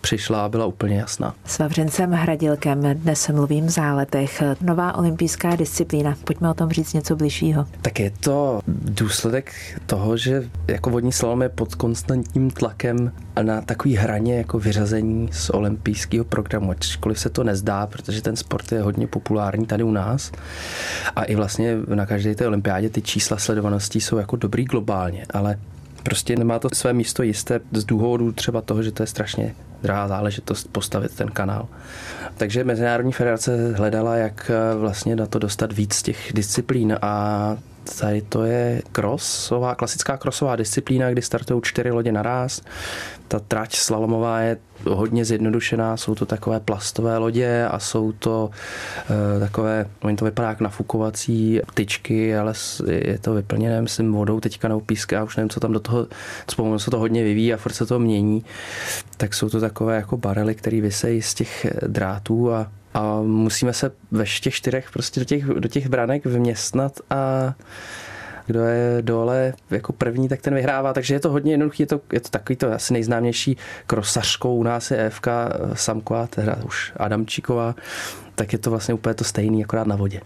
přišla 0.00 0.44
a 0.44 0.48
byla 0.48 0.66
úplně 0.66 0.98
jasná. 0.98 1.34
S 1.44 1.58
Vavřencem 1.58 2.12
Hradilkem 2.12 2.82
dnes 2.94 3.28
mluvím 3.28 3.66
v 3.66 3.70
záletech. 3.70 4.42
Nová 4.60 4.94
olympijská 4.94 5.56
disciplína. 5.56 6.16
Pojďme 6.24 6.50
o 6.50 6.54
tom 6.54 6.70
říct 6.70 6.92
něco 6.92 7.16
bližšího. 7.16 7.66
Tak 7.82 8.00
je 8.00 8.10
to 8.20 8.60
důsledek 8.84 9.52
toho, 9.86 10.16
že 10.16 10.44
jako 10.68 10.90
vodní 10.90 11.12
slalom 11.12 11.42
je 11.42 11.48
pod 11.48 11.74
konstantním 11.74 12.50
tlakem 12.50 13.12
na 13.42 13.60
takový 13.60 13.96
hraně 13.96 14.36
jako 14.36 14.58
vyřazení 14.58 15.28
z 15.32 15.50
olympijského 15.50 16.24
programu, 16.24 16.70
ačkoliv 16.70 17.20
se 17.20 17.30
to 17.30 17.44
nezdá, 17.44 17.86
protože 17.86 18.22
ten 18.22 18.36
sport 18.36 18.72
je 18.72 18.82
hodně 18.82 19.06
populární 19.06 19.66
tady 19.66 19.82
u 19.82 19.90
nás 19.90 20.32
a 21.16 21.24
i 21.24 21.34
vlastně 21.34 21.76
na 21.94 22.06
každé 22.06 22.34
té 22.34 22.46
olympiádě 22.46 22.90
ty 22.90 23.02
čísla 23.02 23.38
sledovanosti 23.38 24.00
jsou 24.00 24.16
jako 24.16 24.36
dobrý 24.36 24.64
globálně, 24.64 25.26
ale 25.30 25.58
Prostě 26.02 26.36
nemá 26.36 26.58
to 26.58 26.68
své 26.72 26.92
místo 26.92 27.22
jisté 27.22 27.60
z 27.72 27.84
důvodu 27.84 28.32
třeba 28.32 28.60
toho, 28.60 28.82
že 28.82 28.92
to 28.92 29.02
je 29.02 29.06
strašně 29.06 29.54
drahá 29.82 30.08
záležitost 30.08 30.68
postavit 30.72 31.14
ten 31.14 31.28
kanál. 31.28 31.68
Takže 32.36 32.64
Mezinárodní 32.64 33.12
federace 33.12 33.72
hledala, 33.72 34.16
jak 34.16 34.50
vlastně 34.78 35.16
na 35.16 35.26
to 35.26 35.38
dostat 35.38 35.72
víc 35.72 36.02
těch 36.02 36.32
disciplín 36.34 36.96
a 37.02 37.56
tady 37.98 38.22
to 38.22 38.44
je 38.44 38.82
krosová, 38.92 39.74
klasická 39.74 40.16
krosová 40.16 40.56
disciplína, 40.56 41.10
kdy 41.10 41.22
startují 41.22 41.62
čtyři 41.62 41.90
lodě 41.90 42.12
naraz. 42.12 42.62
Ta 43.28 43.38
trať 43.38 43.76
slalomová 43.76 44.40
je 44.40 44.56
hodně 44.88 45.24
zjednodušená, 45.24 45.96
jsou 45.96 46.14
to 46.14 46.26
takové 46.26 46.60
plastové 46.60 47.18
lodě 47.18 47.64
a 47.70 47.78
jsou 47.78 48.12
to 48.12 48.50
e, 49.36 49.40
takové, 49.40 49.86
oni 50.02 50.16
to 50.16 50.24
vypadá 50.24 50.48
jak 50.48 50.60
nafukovací 50.60 51.60
tyčky, 51.74 52.36
ale 52.36 52.52
je 52.86 53.18
to 53.18 53.34
vyplněné, 53.34 53.82
myslím, 53.82 54.12
vodou 54.12 54.40
teďka 54.40 54.68
na 54.68 54.80
písky, 54.80 55.14
já 55.14 55.24
už 55.24 55.36
nevím, 55.36 55.50
co 55.50 55.60
tam 55.60 55.72
do 55.72 55.80
toho, 55.80 56.06
co 56.46 56.78
se 56.78 56.90
to 56.90 56.98
hodně 56.98 57.24
vyvíjí 57.24 57.54
a 57.54 57.56
furt 57.56 57.72
se 57.72 57.86
to 57.86 57.98
mění, 57.98 58.44
tak 59.16 59.34
jsou 59.34 59.48
to 59.48 59.60
takové 59.60 59.96
jako 59.96 60.16
barely, 60.16 60.54
které 60.54 60.80
vysejí 60.80 61.22
z 61.22 61.34
těch 61.34 61.66
drátů 61.86 62.52
a 62.52 62.66
a 62.94 63.20
musíme 63.22 63.72
se 63.72 63.92
ve 64.10 64.24
těch 64.24 64.54
čtyřech 64.54 64.90
prostě 64.90 65.20
do 65.20 65.24
těch, 65.24 65.44
do 65.44 65.68
těch 65.68 65.88
branek 65.88 66.26
vměstnat 66.26 66.92
a 67.10 67.54
kdo 68.46 68.60
je 68.60 69.02
dole 69.02 69.54
jako 69.70 69.92
první, 69.92 70.28
tak 70.28 70.42
ten 70.42 70.54
vyhrává. 70.54 70.92
Takže 70.92 71.14
je 71.14 71.20
to 71.20 71.30
hodně 71.30 71.52
jednoduché, 71.52 71.82
je 71.82 71.86
to, 71.86 72.00
je 72.12 72.20
to 72.20 72.28
takový 72.28 72.56
to 72.56 72.72
asi 72.72 72.92
nejznámější 72.92 73.56
krosařkou 73.86 74.56
u 74.56 74.62
nás 74.62 74.90
je 74.90 75.06
EFK 75.06 75.26
Samková, 75.74 76.26
teda 76.26 76.56
už 76.64 76.92
Adamčíková, 76.96 77.74
tak 78.34 78.52
je 78.52 78.58
to 78.58 78.70
vlastně 78.70 78.94
úplně 78.94 79.14
to 79.14 79.24
stejný, 79.24 79.64
akorát 79.64 79.86
na 79.86 79.96
vodě. 79.96 80.20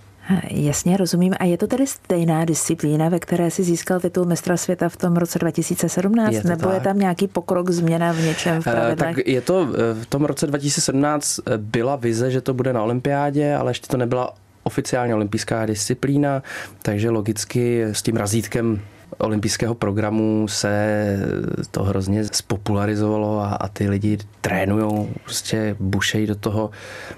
Jasně, 0.50 0.96
rozumím. 0.96 1.34
A 1.40 1.44
je 1.44 1.58
to 1.58 1.66
tedy 1.66 1.86
stejná 1.86 2.44
disciplína, 2.44 3.08
ve 3.08 3.18
které 3.18 3.50
si 3.50 3.62
získal 3.62 4.00
titul 4.00 4.24
mistra 4.24 4.56
světa 4.56 4.88
v 4.88 4.96
tom 4.96 5.16
roce 5.16 5.38
2017? 5.38 6.32
Je 6.32 6.42
nebo 6.44 6.66
tak. 6.66 6.74
je 6.74 6.80
tam 6.80 6.98
nějaký 6.98 7.28
pokrok, 7.28 7.70
změna 7.70 8.12
v 8.12 8.20
něčem 8.20 8.62
v 8.62 8.66
eh, 8.66 8.70
pravidlech? 8.70 9.16
Tak 9.16 9.26
je 9.26 9.40
to, 9.40 9.68
eh, 9.74 10.04
v 10.04 10.06
tom 10.06 10.24
roce 10.24 10.46
2017 10.46 11.38
eh, 11.38 11.58
byla 11.58 11.96
vize, 11.96 12.30
že 12.30 12.40
to 12.40 12.54
bude 12.54 12.72
na 12.72 12.82
olympiádě, 12.82 13.54
ale 13.54 13.70
ještě 13.70 13.86
to 13.86 13.96
nebyla 13.96 14.34
oficiálně 14.62 15.14
olympijská 15.14 15.66
disciplína, 15.66 16.42
takže 16.82 17.10
logicky 17.10 17.82
s 17.82 18.02
tím 18.02 18.16
razítkem 18.16 18.80
olympijského 19.18 19.74
programu 19.74 20.48
se 20.48 21.04
to 21.70 21.82
hrozně 21.82 22.24
spopularizovalo 22.24 23.40
a, 23.40 23.48
a 23.54 23.68
ty 23.68 23.88
lidi 23.88 24.18
trénují, 24.40 25.08
prostě 25.24 25.76
bušejí 25.80 26.26
do 26.26 26.34
toho. 26.34 26.70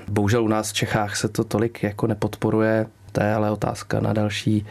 Bohužel 0.08 0.44
u 0.44 0.48
nás 0.48 0.70
v 0.70 0.74
Čechách 0.74 1.16
se 1.16 1.28
to 1.28 1.44
tolik 1.44 1.82
jako 1.82 2.06
nepodporuje, 2.06 2.86
to 3.12 3.22
je 3.22 3.34
ale 3.34 3.50
otázka 3.50 4.00
na 4.00 4.12
další 4.12 4.66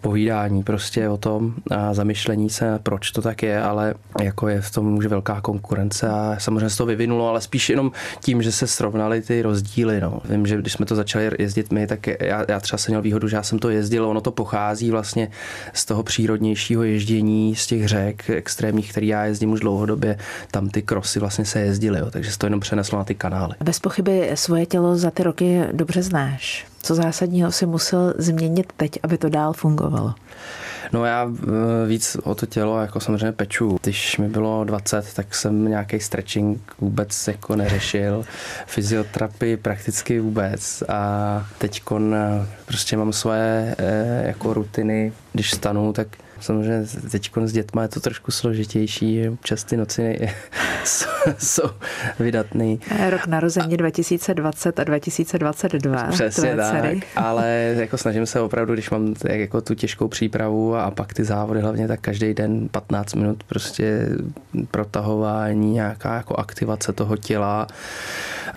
povídání 0.00 0.62
prostě 0.62 1.08
o 1.08 1.16
tom 1.16 1.54
a 1.70 1.94
zamyšlení 1.94 2.50
se, 2.50 2.78
proč 2.82 3.10
to 3.10 3.22
tak 3.22 3.42
je, 3.42 3.62
ale 3.62 3.94
jako 4.22 4.48
je 4.48 4.60
v 4.60 4.70
tom 4.70 4.96
už 4.96 5.06
velká 5.06 5.40
konkurence 5.40 6.08
a 6.08 6.36
samozřejmě 6.38 6.70
se 6.70 6.78
to 6.78 6.86
vyvinulo, 6.86 7.28
ale 7.28 7.40
spíš 7.40 7.68
jenom 7.68 7.92
tím, 8.20 8.42
že 8.42 8.52
se 8.52 8.66
srovnaly 8.66 9.22
ty 9.22 9.42
rozdíly. 9.42 10.00
No. 10.00 10.20
Vím, 10.24 10.46
že 10.46 10.56
když 10.56 10.72
jsme 10.72 10.86
to 10.86 10.96
začali 10.96 11.30
jezdit 11.38 11.72
my, 11.72 11.86
tak 11.86 12.06
já, 12.06 12.44
já 12.48 12.60
třeba 12.60 12.78
jsem 12.78 12.92
měl 12.92 13.02
výhodu, 13.02 13.28
že 13.28 13.36
já 13.36 13.42
jsem 13.42 13.58
to 13.58 13.70
jezdil, 13.70 14.06
ono 14.06 14.20
to 14.20 14.30
pochází 14.30 14.90
vlastně 14.90 15.30
z 15.72 15.84
toho 15.84 16.02
přírodnějšího 16.02 16.82
ježdění, 16.82 17.56
z 17.56 17.66
těch 17.66 17.88
řek 17.88 18.30
extrémních, 18.30 18.90
který 18.90 19.06
já 19.06 19.24
jezdím 19.24 19.52
už 19.52 19.60
dlouhodobě, 19.60 20.18
tam 20.50 20.68
ty 20.68 20.82
krosy 20.82 21.20
vlastně 21.20 21.44
se 21.44 21.60
jezdily, 21.60 21.98
jo, 21.98 22.10
takže 22.10 22.32
se 22.32 22.38
to 22.38 22.46
jenom 22.46 22.60
přeneslo 22.60 22.98
na 22.98 23.04
ty 23.04 23.14
kanály. 23.14 23.54
Bez 23.64 23.78
pochyby 23.78 24.30
svoje 24.34 24.66
tělo 24.66 24.96
za 24.96 25.10
ty 25.10 25.22
roky 25.22 25.60
dobře 25.72 26.02
znáš. 26.02 26.69
Co 26.82 26.94
zásadního 26.94 27.52
si 27.52 27.66
musel 27.66 28.14
změnit 28.18 28.72
teď, 28.76 28.92
aby 29.02 29.18
to 29.18 29.28
dál 29.28 29.52
fungovalo? 29.52 30.14
No 30.92 31.04
já 31.04 31.30
eh, 31.42 31.88
víc 31.88 32.16
o 32.22 32.34
to 32.34 32.46
tělo 32.46 32.80
jako 32.80 33.00
samozřejmě 33.00 33.32
peču. 33.32 33.78
Když 33.82 34.18
mi 34.18 34.28
bylo 34.28 34.64
20, 34.64 35.14
tak 35.14 35.34
jsem 35.34 35.68
nějaký 35.68 36.00
stretching 36.00 36.74
vůbec 36.78 37.28
jako 37.28 37.56
neřešil. 37.56 38.24
Fyzioterapii 38.66 39.56
prakticky 39.56 40.20
vůbec. 40.20 40.82
A 40.88 41.46
teď 41.58 41.82
eh, 42.14 42.46
prostě 42.64 42.96
mám 42.96 43.12
svoje 43.12 43.74
eh, 43.78 44.22
jako 44.26 44.54
rutiny. 44.54 45.12
Když 45.32 45.50
stanu, 45.50 45.92
tak 45.92 46.08
Samozřejmě 46.40 46.86
teď 47.10 47.30
s 47.44 47.52
dětma 47.52 47.82
je 47.82 47.88
to 47.88 48.00
trošku 48.00 48.30
složitější, 48.30 49.28
občas 49.28 49.64
ty 49.64 49.76
noci 49.76 50.28
jsou, 50.84 51.06
jsou 51.38 51.70
vydatný. 52.18 52.80
Rok 53.10 53.26
narození 53.26 53.76
2020 53.76 54.80
a 54.80 54.84
2022. 54.84 56.04
Přesně 56.10 56.56
tak, 56.56 56.70
dcery. 56.70 57.02
ale 57.16 57.74
jako 57.78 57.98
snažím 57.98 58.26
se 58.26 58.40
opravdu, 58.40 58.72
když 58.74 58.90
mám 58.90 59.14
jako 59.28 59.60
tu 59.60 59.74
těžkou 59.74 60.08
přípravu 60.08 60.76
a 60.76 60.90
pak 60.90 61.14
ty 61.14 61.24
závody 61.24 61.60
hlavně, 61.60 61.88
tak 61.88 62.00
každý 62.00 62.34
den 62.34 62.68
15 62.68 63.14
minut 63.14 63.44
prostě 63.44 64.06
protahování, 64.70 65.72
nějaká 65.72 66.16
jako 66.16 66.36
aktivace 66.36 66.92
toho 66.92 67.16
těla, 67.16 67.66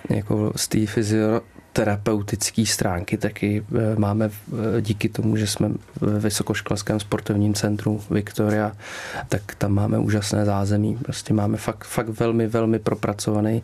jako 0.10 0.54
z 0.56 0.68
té 0.68 0.86
fyzio, 0.86 1.42
terapeutické 1.74 2.66
stránky 2.66 3.18
taky 3.18 3.66
eh, 3.66 4.00
máme 4.00 4.30
eh, 4.30 4.82
díky 4.82 5.10
tomu, 5.10 5.38
že 5.38 5.48
jsme 5.48 5.70
v 6.02 6.20
Vysokoškolském 6.20 7.00
sportovním 7.00 7.54
centru 7.54 8.02
Victoria, 8.10 8.72
tak 9.30 9.56
tam 9.56 9.72
máme 9.74 9.98
úžasné 10.00 10.46
zázemí. 10.46 10.96
Prostě 10.96 11.34
máme 11.34 11.58
fakt, 11.58 11.84
fakt 11.84 12.10
velmi, 12.10 12.48
velmi 12.48 12.80
propracovaný 12.80 13.64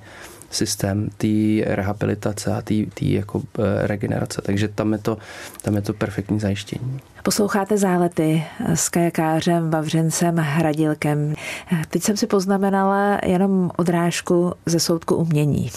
systém 0.52 1.10
té 1.18 1.28
rehabilitace 1.66 2.54
a 2.54 2.62
té 2.62 2.76
jako 3.02 3.42
eh, 3.60 3.88
regenerace. 3.88 4.42
Takže 4.42 4.68
tam 4.68 4.94
je 4.94 5.00
to, 5.00 5.18
tam 5.62 5.76
je 5.76 5.82
to 5.82 5.94
perfektní 5.94 6.40
zajištění. 6.40 7.00
Posloucháte 7.24 7.78
zálety 7.78 8.44
s 8.74 8.90
kajakářem 8.90 9.70
Vavřencem 9.70 10.36
Hradilkem. 10.38 11.34
Teď 11.90 12.04
jsem 12.04 12.18
si 12.18 12.28
poznamenala 12.28 13.20
jenom 13.26 13.72
odrážku 13.78 14.54
ze 14.66 14.80
soudku 14.80 15.16
umění. 15.16 15.72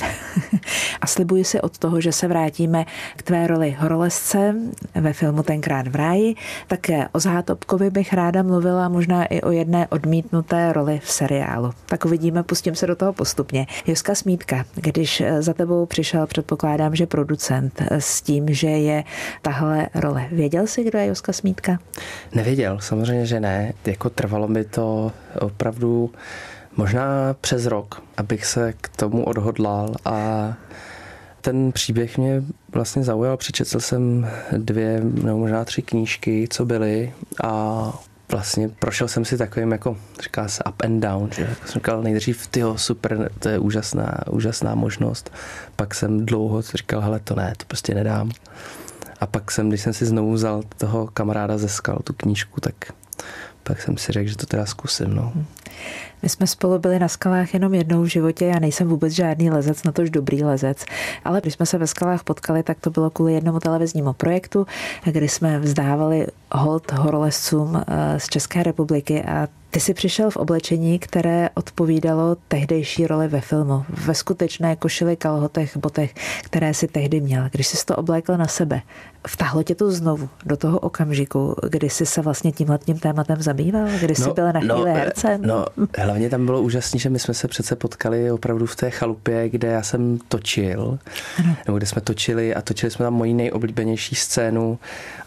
A 1.01 1.07
slibuji 1.07 1.45
si 1.45 1.61
od 1.61 1.79
toho, 1.79 2.01
že 2.01 2.13
se 2.13 2.29
vrátíme 2.29 2.85
k 3.17 3.23
tvé 3.23 3.47
roli 3.47 3.77
horolezce 3.79 4.55
ve 4.95 5.13
filmu 5.13 5.43
Tenkrát 5.43 5.89
v 5.89 5.97
ráji. 5.97 6.35
Také 6.67 7.09
o 7.13 7.21
Zátopkovi 7.21 7.91
bych 7.91 8.13
ráda 8.13 8.43
mluvila, 8.43 8.89
možná 8.89 9.25
i 9.25 9.41
o 9.41 9.51
jedné 9.51 9.89
odmítnuté 9.89 10.73
roli 10.73 11.01
v 11.05 11.13
seriálu. 11.13 11.73
Tak 11.87 12.05
uvidíme, 12.05 12.43
pustím 12.43 12.75
se 12.75 12.87
do 12.87 12.97
toho 12.97 13.13
postupně. 13.13 13.67
Joska 13.87 14.15
Smítka, 14.15 14.62
když 14.75 15.23
za 15.41 15.55
tebou 15.55 15.87
přišel, 15.87 16.27
předpokládám, 16.27 16.97
že 16.97 17.07
producent 17.07 17.83
s 17.91 18.23
tím, 18.23 18.55
že 18.55 18.69
je 18.69 19.05
tahle 19.43 19.89
role. 19.95 20.27
Věděl 20.33 20.67
jsi, 20.67 20.85
kdo 20.85 20.99
je 20.99 21.07
Joska 21.07 21.33
Smítka? 21.33 21.79
Nevěděl, 22.35 22.79
samozřejmě, 22.81 23.27
že 23.27 23.41
ne. 23.41 23.73
Jako 23.87 24.11
trvalo 24.11 24.49
mi 24.49 24.65
to 24.65 25.13
opravdu 25.41 26.11
možná 26.77 27.07
přes 27.41 27.67
rok, 27.67 28.03
abych 28.17 28.47
se 28.47 28.73
k 28.81 28.89
tomu 28.89 29.25
odhodlal 29.25 29.95
a 30.05 30.49
ten 31.41 31.73
příběh 31.73 32.19
mě 32.19 32.43
vlastně 32.73 33.05
zaujal. 33.05 33.37
Přečetl 33.37 33.81
jsem 33.81 34.29
dvě 34.57 35.01
nebo 35.01 35.39
možná 35.39 35.65
tři 35.65 35.83
knížky, 35.83 36.47
co 36.51 36.65
byly 36.65 37.13
a 37.45 37.93
vlastně 38.33 38.69
prošel 38.69 39.09
jsem 39.09 39.25
si 39.25 39.39
takovým 39.39 39.73
jako, 39.73 39.97
říká 40.23 40.49
se 40.49 40.65
up 40.65 40.83
and 40.83 41.01
down, 41.01 41.31
že 41.33 41.43
jako 41.43 41.67
jsem 41.67 41.75
říkal 41.75 42.03
nejdřív, 42.03 42.47
tyho, 42.47 42.79
super, 42.79 43.31
to 43.39 43.49
je 43.49 43.59
úžasná, 43.59 44.19
úžasná 44.31 44.75
možnost. 44.75 45.33
Pak 45.77 45.95
jsem 45.95 46.27
dlouho 46.27 46.63
říkal, 46.63 47.01
hele, 47.01 47.21
to 47.21 47.35
ne, 47.35 47.55
to 47.57 47.65
prostě 47.67 47.95
nedám. 47.95 48.31
A 49.21 49.27
pak 49.27 49.51
jsem, 49.51 49.69
když 49.69 49.81
jsem 49.81 49.93
si 49.93 50.07
znovu 50.07 50.33
vzal 50.33 50.63
toho 50.79 51.07
kamaráda 51.07 51.59
ze 51.59 51.69
skal, 51.69 51.99
tu 52.05 52.13
knížku, 52.13 52.61
tak 52.61 52.75
pak 53.63 53.83
jsem 53.83 53.97
si 53.97 54.13
řekl, 54.13 54.29
že 54.29 54.37
to 54.37 54.47
teda 54.47 54.67
zkusím. 54.67 55.15
No. 55.15 55.33
My 56.23 56.29
jsme 56.29 56.47
spolu 56.47 56.79
byli 56.79 56.99
na 56.99 57.09
skalách 57.09 57.55
jenom 57.55 57.75
jednou 57.75 58.03
v 58.03 58.07
životě, 58.07 58.47
já 58.47 58.59
nejsem 58.59 58.89
vůbec 58.89 59.13
žádný 59.13 59.51
lezec, 59.51 59.85
na 59.85 59.93
tož 59.93 60.11
dobrý 60.11 60.45
lezec, 60.45 60.85
ale 61.25 61.41
když 61.41 61.55
jsme 61.55 61.67
se 61.67 61.79
ve 61.79 61.87
skalách 61.87 62.25
potkali, 62.25 62.63
tak 62.63 62.81
to 62.81 62.91
bylo 62.91 63.11
kvůli 63.11 63.35
jednomu 63.35 63.61
televiznímu 63.61 64.13
projektu, 64.13 64.67
kdy 65.05 65.29
jsme 65.29 65.59
vzdávali 65.59 66.27
hold 66.53 66.93
horolezcům 66.93 67.77
eh, 67.77 68.21
z 68.21 68.29
České 68.29 68.63
republiky 68.63 69.23
a 69.23 69.49
ty 69.73 69.81
jsi 69.81 69.95
přišel 69.95 70.31
v 70.31 70.37
oblečení, 70.37 70.99
které 70.99 71.49
odpovídalo 71.55 72.37
tehdejší 72.49 73.07
roli 73.07 73.29
ve 73.29 73.41
filmu. 73.41 73.85
Ve 73.89 74.15
skutečné 74.15 74.77
košili, 74.77 75.17
kalhotech, 75.17 75.77
botech, 75.77 76.15
které 76.43 76.75
si 76.75 76.89
tehdy 76.89 77.21
měl. 77.21 77.49
Když 77.53 77.67
jsi 77.67 77.87
to 77.87 77.97
oblékl 77.97 78.37
na 78.37 78.47
sebe, 78.47 78.83
vtáhlo 79.29 79.63
tě 79.63 79.75
to 79.75 79.91
znovu 79.91 80.29
do 80.47 80.57
toho 80.57 80.79
okamžiku, 80.79 81.57
kdy 81.69 81.91
jsi 81.91 82.07
se 82.07 82.23
vlastně 82.23 82.53
tímhle 82.53 82.79
tím 82.79 82.99
tématem 82.99 83.43
zabýval? 83.43 83.87
Kdy 84.01 84.15
jsi 84.15 84.29
no, 84.29 84.35
byl 84.35 84.53
na 84.53 84.61
chvíli 84.61 84.69
no, 84.69 84.85
hercem? 84.85 85.43
No, 85.43 85.67
hlavně 85.99 86.31
tam 86.31 86.47
bylo 86.47 86.63
úžasné, 86.63 86.99
že 86.99 87.11
my 87.11 87.19
jsme 87.19 87.35
se 87.35 87.49
přece 87.49 87.77
potkali 87.77 88.31
opravdu 88.31 88.67
v 88.67 88.77
té 88.77 88.91
chalupě, 88.91 89.49
kde 89.49 89.69
já 89.69 89.83
jsem 89.83 90.19
točil, 90.29 90.99
ano. 91.39 91.57
nebo 91.67 91.79
kde 91.79 91.87
jsme 91.87 92.01
točili 92.01 92.55
a 92.55 92.63
točili 92.63 92.91
jsme 92.91 93.03
tam 93.03 93.15
moji 93.15 93.35
nejoblíbenější 93.35 94.15
scénu, 94.15 94.79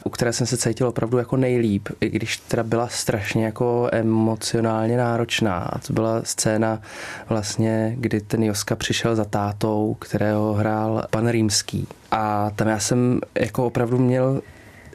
u 0.03 0.09
které 0.09 0.33
jsem 0.33 0.47
se 0.47 0.57
cítil 0.57 0.87
opravdu 0.87 1.17
jako 1.17 1.37
nejlíp, 1.37 1.89
i 2.01 2.09
když 2.09 2.37
teda 2.37 2.63
byla 2.63 2.87
strašně 2.87 3.45
jako 3.45 3.89
emocionálně 3.91 4.97
náročná. 4.97 5.57
A 5.57 5.79
to 5.79 5.93
byla 5.93 6.21
scéna 6.23 6.81
vlastně, 7.29 7.95
kdy 7.99 8.21
ten 8.21 8.43
Joska 8.43 8.75
přišel 8.75 9.15
za 9.15 9.25
tátou, 9.25 9.97
kterého 9.99 10.53
hrál 10.53 11.07
pan 11.09 11.29
Rýmský. 11.29 11.87
A 12.11 12.49
tam 12.55 12.67
já 12.67 12.79
jsem 12.79 13.19
jako 13.39 13.65
opravdu 13.65 13.97
měl 13.97 14.41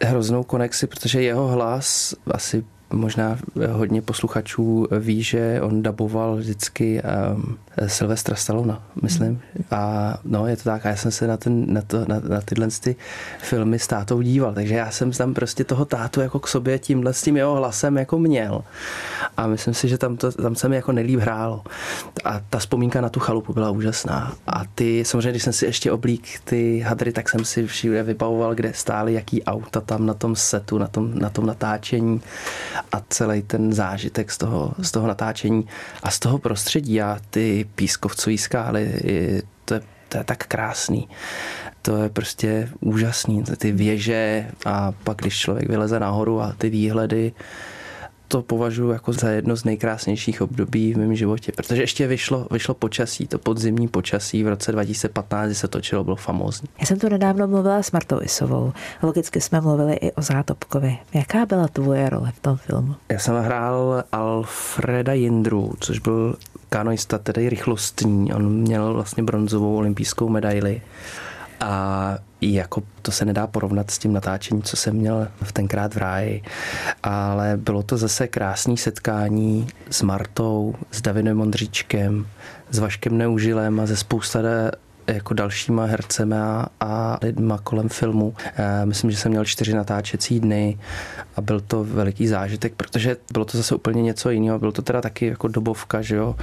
hroznou 0.03 0.43
konexi, 0.43 0.87
protože 0.87 1.23
jeho 1.23 1.49
hlas 1.49 2.15
asi 2.31 2.65
možná 2.93 3.39
hodně 3.71 4.03
posluchačů 4.03 4.87
ví, 4.99 5.23
že 5.23 5.61
on 5.61 5.83
daboval 5.83 6.37
vždycky 6.37 7.03
um, 7.35 7.59
Silvestra 7.87 8.37
Stallona, 8.37 8.83
myslím. 9.03 9.41
A 9.71 10.15
no, 10.25 10.47
je 10.47 10.57
to 10.57 10.63
tak. 10.63 10.87
A 10.87 10.89
já 10.89 10.97
jsem 10.97 11.11
se 11.11 11.27
na, 11.27 11.37
ten, 11.37 11.75
na, 11.75 11.83
to, 11.83 12.05
na, 12.09 12.21
na 12.29 12.41
tyhle 12.41 12.69
ty 12.81 12.97
filmy 13.39 13.79
s 13.79 13.87
tátou 13.87 14.23
díval, 14.23 14.55
takže 14.55 14.75
já 14.75 14.91
jsem 14.91 15.13
tam 15.13 15.35
prostě 15.35 15.65
toho 15.65 15.85
tátu 15.85 16.21
jako 16.21 16.39
k 16.39 16.49
sobě 16.49 16.79
tímhle 16.79 17.13
s 17.13 17.23
tím 17.23 17.37
jeho 17.37 17.55
hlasem 17.55 17.97
jako 17.97 18.19
měl. 18.19 18.65
A 19.37 19.47
myslím 19.47 19.75
si, 19.75 19.89
že 19.89 19.99
tam, 19.99 20.17
to, 20.17 20.33
tam 20.33 20.55
se 20.55 20.69
mi 20.69 20.77
jako 20.77 20.93
nejlíp 20.93 21.21
hrálo. 21.21 21.63
A 22.25 22.41
ta 22.51 22.59
vzpomínka 22.59 23.01
na 23.01 23.09
tu 23.09 23.21
chalupu 23.21 23.53
byla 23.53 23.71
úžasná. 23.71 24.33
A 24.47 24.63
ty, 24.75 25.05
samozřejmě, 25.05 25.31
když 25.31 25.43
jsem 25.43 25.53
si 25.53 25.65
ještě 25.67 25.93
oblík 25.93 26.41
ty 26.45 26.81
hadry, 26.81 27.13
tak 27.13 27.29
jsem 27.29 27.45
si 27.45 27.67
všude 27.67 28.03
vybavoval, 28.03 28.55
kde 28.55 28.73
stály 28.75 29.15
jaký 29.15 29.45
auta 29.45 29.81
tam 29.81 30.07
na 30.07 30.15
tom 30.15 30.37
setu, 30.37 30.79
na 30.79 30.87
tom, 30.87 31.19
na 31.19 31.31
tom 31.31 31.47
natáčení 31.47 32.21
a 32.93 33.03
celý 33.09 33.43
ten 33.43 33.73
zážitek 33.73 34.31
z 34.31 34.39
toho, 34.39 34.75
z 34.79 34.91
toho 34.91 35.07
natáčení 35.07 35.69
a 36.03 36.11
z 36.11 36.19
toho 36.19 36.39
prostředí 36.39 37.03
a 37.03 37.19
ty 37.31 37.69
pískovcové 37.75 38.39
skály, 38.39 38.93
to 39.65 39.75
je, 39.75 39.81
to 40.09 40.19
je 40.19 40.25
tak 40.25 40.47
krásný. 40.47 41.09
To 41.83 41.97
je 41.97 42.09
prostě 42.09 42.69
úžasný. 42.81 43.45
Ty 43.57 43.73
věže 43.73 44.51
a 44.67 44.93
pak, 44.93 45.17
když 45.17 45.39
člověk 45.39 45.69
vyleze 45.69 46.01
nahoru 46.01 46.41
a 46.41 46.53
ty 46.59 46.71
výhledy, 46.71 47.33
to 48.31 48.43
považuji 48.43 48.91
jako 48.91 49.13
za 49.13 49.29
jedno 49.29 49.57
z 49.57 49.65
nejkrásnějších 49.65 50.43
období 50.43 50.95
v 50.95 50.99
mém 50.99 51.15
životě, 51.15 51.53
protože 51.57 51.83
ještě 51.83 52.07
vyšlo, 52.07 52.47
vyšlo 52.51 52.75
počasí, 52.75 53.27
to 53.27 53.39
podzimní 53.39 53.89
počasí 53.89 54.45
v 54.45 54.49
roce 54.49 54.73
2015, 54.73 55.47
kdy 55.47 55.55
se 55.55 55.69
točilo, 55.69 56.05
bylo 56.05 56.17
famózní. 56.17 56.69
Já 56.81 56.87
jsem 56.87 56.99
tu 56.99 57.09
nedávno 57.09 57.49
mluvila 57.49 57.83
s 57.83 57.93
Martou 57.93 58.21
Isovou. 58.23 58.73
Logicky 59.03 59.41
jsme 59.41 59.61
mluvili 59.61 59.95
i 59.95 60.13
o 60.13 60.23
Zátopkovi. 60.23 60.99
Jaká 61.15 61.47
byla 61.47 61.69
tvoje 61.69 62.11
role 62.11 62.33
v 62.33 62.41
tom 62.41 62.57
filmu? 62.57 62.95
Já 63.09 63.19
jsem 63.19 63.37
hrál 63.37 64.05
Alfreda 64.13 65.13
Jindru, 65.13 65.73
což 65.81 65.99
byl 65.99 66.37
kanoista, 66.69 67.19
tedy 67.19 67.49
rychlostní. 67.49 68.33
On 68.33 68.53
měl 68.53 68.95
vlastně 68.95 69.23
bronzovou 69.23 69.77
olympijskou 69.77 70.29
medaili. 70.29 70.83
A 71.61 72.19
jako 72.41 72.83
to 73.03 73.13
se 73.13 73.25
nedá 73.25 73.47
porovnat 73.47 73.91
s 73.91 73.99
tím 73.99 74.13
natáčením, 74.13 74.63
co 74.63 74.77
jsem 74.77 74.97
měl 74.97 75.29
v 75.43 75.53
tenkrát 75.53 75.95
v 75.95 75.99
ráji, 75.99 76.43
ale 77.03 77.57
bylo 77.57 77.83
to 77.83 77.97
zase 77.97 78.29
krásné 78.29 78.77
setkání 78.77 79.67
s 79.91 80.03
Martou, 80.03 80.75
s 80.91 81.03
Davidem 81.03 81.37
Mondříčkem, 81.37 82.27
s 82.71 82.79
Vaškem 82.79 83.19
Neužilem 83.19 83.81
a 83.81 83.87
ze 83.87 83.97
spousta 83.97 84.43
jako 85.07 85.35
dalšíma 85.35 85.85
hercemi 85.85 86.37
a, 86.81 87.19
lidma 87.23 87.59
kolem 87.59 87.89
filmu. 87.89 88.35
E, 88.57 88.87
myslím, 88.87 89.11
že 89.11 89.17
jsem 89.17 89.31
měl 89.31 89.45
čtyři 89.45 89.75
natáčecí 89.75 90.41
dny 90.41 90.79
a 91.37 91.41
byl 91.41 91.61
to 91.61 91.85
veliký 91.85 92.27
zážitek, 92.27 92.75
protože 92.77 93.17
bylo 93.33 93.45
to 93.45 93.57
zase 93.57 93.75
úplně 93.75 94.03
něco 94.03 94.31
jiného. 94.31 94.59
Bylo 94.59 94.73
to 94.73 94.83
teda 94.83 95.01
taky 95.01 95.27
jako 95.27 95.49
dobovka, 95.49 96.03
že 96.03 96.17
jo, 96.17 96.37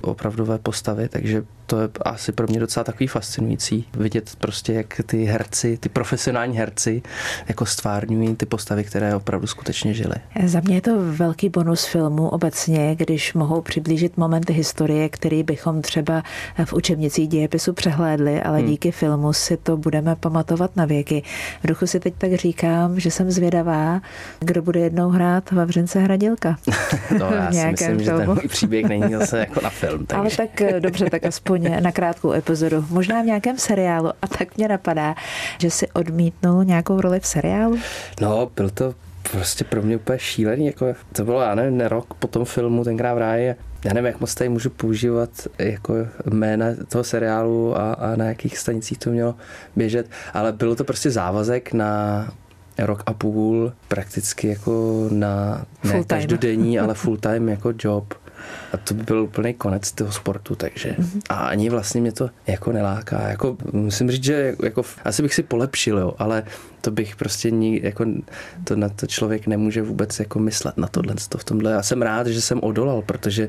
opravdové 0.00 0.58
postavy, 0.58 1.08
takže 1.08 1.42
to 1.66 1.80
je 1.80 1.88
asi 2.04 2.32
pro 2.32 2.46
mě 2.46 2.60
docela 2.60 2.84
takový 2.84 3.06
fascinující 3.06 3.84
vidět 3.98 4.30
prostě, 4.38 4.72
jak 4.72 5.00
ty 5.06 5.24
herci, 5.24 5.76
ty 5.76 5.88
profesionální 5.88 6.58
herci 6.58 7.02
jako 7.48 7.66
stvárňují 7.66 8.36
ty 8.36 8.46
postavy, 8.46 8.84
které 8.84 9.16
opravdu 9.16 9.46
skutečně 9.46 9.94
žily. 9.94 10.14
Za 10.44 10.60
mě 10.60 10.74
je 10.74 10.80
to 10.80 10.96
velký 11.12 11.48
bonus 11.48 11.84
filmu 11.84 12.28
obecně, 12.28 12.94
když 12.94 13.34
mohou 13.34 13.60
přiblížit 13.60 14.16
momenty 14.16 14.52
historie, 14.52 15.08
který 15.08 15.42
bychom 15.42 15.82
třeba 15.82 16.22
v 16.64 16.72
učebnicích 16.72 17.28
dějepisu 17.28 17.72
přehlédli, 17.72 18.07
ale 18.16 18.58
hmm. 18.58 18.68
díky 18.68 18.90
filmu 18.90 19.32
si 19.32 19.56
to 19.56 19.76
budeme 19.76 20.16
pamatovat 20.16 20.76
na 20.76 20.84
věky. 20.84 21.22
V 21.62 21.66
duchu 21.66 21.86
si 21.86 22.00
teď 22.00 22.14
tak 22.18 22.34
říkám, 22.34 23.00
že 23.00 23.10
jsem 23.10 23.30
zvědavá, 23.30 24.00
kdo 24.40 24.62
bude 24.62 24.80
jednou 24.80 25.08
hrát 25.08 25.50
Vavřince 25.50 26.00
Hradilka. 26.00 26.56
no, 27.18 27.30
já 27.32 27.52
si 27.52 27.66
myslím, 27.66 27.88
filmu. 27.88 28.04
že 28.04 28.12
ten 28.12 28.26
můj 28.26 28.48
příběh 28.48 28.86
není 28.86 29.14
zase 29.14 29.38
jako 29.38 29.60
na 29.60 29.70
film. 29.70 30.06
Takže. 30.06 30.20
Ale 30.20 30.30
tak 30.48 30.60
eh, 30.60 30.80
dobře, 30.80 31.10
tak 31.10 31.24
aspoň 31.24 31.48
aspoň 31.48 31.82
na 31.82 31.92
krátkou 31.92 32.32
epizodu, 32.32 32.84
možná 32.90 33.22
v 33.22 33.26
nějakém 33.26 33.58
seriálu. 33.58 34.08
A 34.22 34.26
tak 34.26 34.56
mě 34.56 34.68
napadá, 34.68 35.14
že 35.58 35.70
si 35.70 35.88
odmítnul 35.88 36.64
nějakou 36.64 37.00
roli 37.00 37.20
v 37.20 37.26
seriálu? 37.26 37.78
No, 38.20 38.50
byl 38.56 38.70
to 38.70 38.94
prostě 39.32 39.64
pro 39.64 39.82
mě 39.82 39.96
úplně 39.96 40.18
šílený. 40.18 40.66
Jako, 40.66 40.94
to 41.12 41.24
bylo, 41.24 41.40
já 41.40 41.54
nevím, 41.54 41.80
rok 41.80 42.14
po 42.14 42.26
tom 42.26 42.44
filmu, 42.44 42.84
tenkrát 42.84 43.14
v 43.14 43.18
ráji. 43.18 43.54
Já 43.84 43.94
nevím, 43.94 44.06
jak 44.06 44.20
moc 44.20 44.34
tady 44.34 44.48
můžu 44.48 44.70
používat 44.70 45.30
jako 45.58 45.94
jména 46.30 46.66
toho 46.88 47.04
seriálu 47.04 47.78
a, 47.78 47.92
a 47.92 48.16
na 48.16 48.24
jakých 48.24 48.58
stanicích 48.58 48.98
to 48.98 49.10
mělo 49.10 49.34
běžet, 49.76 50.10
ale 50.34 50.52
bylo 50.52 50.74
to 50.74 50.84
prostě 50.84 51.10
závazek 51.10 51.72
na 51.72 52.28
rok 52.78 53.02
a 53.06 53.12
půl 53.12 53.72
prakticky 53.88 54.48
jako 54.48 55.08
na 55.12 55.64
ne 55.84 56.04
každodenní, 56.04 56.78
ale 56.78 56.94
full 56.94 57.16
time 57.16 57.48
jako 57.48 57.72
job. 57.78 58.14
A 58.72 58.76
to 58.76 58.94
by 58.94 59.02
byl 59.02 59.22
úplný 59.22 59.54
konec 59.54 59.92
toho 59.92 60.12
sportu, 60.12 60.54
takže 60.54 60.90
mm-hmm. 60.98 61.20
a 61.28 61.34
ani 61.34 61.70
vlastně 61.70 62.00
mě 62.00 62.12
to 62.12 62.30
jako 62.46 62.72
neláká. 62.72 63.28
Jako, 63.28 63.56
musím 63.72 64.10
říct, 64.10 64.24
že 64.24 64.54
jako, 64.62 64.82
asi 65.04 65.22
bych 65.22 65.34
si 65.34 65.42
polepšil, 65.42 65.98
jo, 65.98 66.14
ale 66.18 66.42
to 66.80 66.90
bych 66.90 67.16
prostě 67.16 67.50
ní, 67.50 67.80
jako, 67.82 68.04
to 68.64 68.76
na 68.76 68.88
to 68.88 69.06
člověk 69.06 69.46
nemůže 69.46 69.82
vůbec 69.82 70.18
jako 70.18 70.38
myslet 70.38 70.76
na 70.76 70.88
tohle 70.88 71.14
v 71.36 71.44
tomhle. 71.44 71.72
Já 71.72 71.82
jsem 71.82 72.02
rád, 72.02 72.26
že 72.26 72.42
jsem 72.42 72.60
odolal, 72.62 73.02
protože 73.02 73.48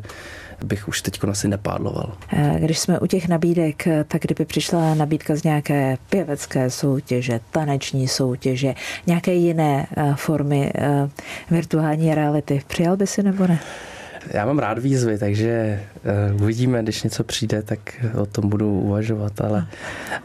bych 0.63 0.87
už 0.87 1.01
teď 1.01 1.19
asi 1.29 1.47
nepádloval. 1.47 2.17
Eh, 2.33 2.59
když 2.59 2.79
jsme 2.79 2.99
u 2.99 3.07
těch 3.07 3.27
nabídek, 3.27 3.87
tak 4.07 4.21
kdyby 4.21 4.45
přišla 4.45 4.93
nabídka 4.93 5.35
z 5.35 5.43
nějaké 5.43 5.97
pěvecké 6.09 6.69
soutěže, 6.69 7.39
taneční 7.51 8.07
soutěže, 8.07 8.75
nějaké 9.07 9.33
jiné 9.33 9.87
eh, 9.97 10.13
formy 10.15 10.71
eh, 10.75 11.09
virtuální 11.51 12.15
reality, 12.15 12.61
přijal 12.67 12.97
by 12.97 13.07
si 13.07 13.23
nebo 13.23 13.47
ne? 13.47 13.59
Já 14.27 14.45
mám 14.45 14.59
rád 14.59 14.79
výzvy, 14.79 15.17
takže 15.17 15.79
uh, 16.35 16.41
uvidíme, 16.43 16.83
když 16.83 17.03
něco 17.03 17.23
přijde, 17.23 17.61
tak 17.61 17.79
o 18.21 18.25
tom 18.25 18.49
budu 18.49 18.79
uvažovat, 18.79 19.41
ale 19.41 19.67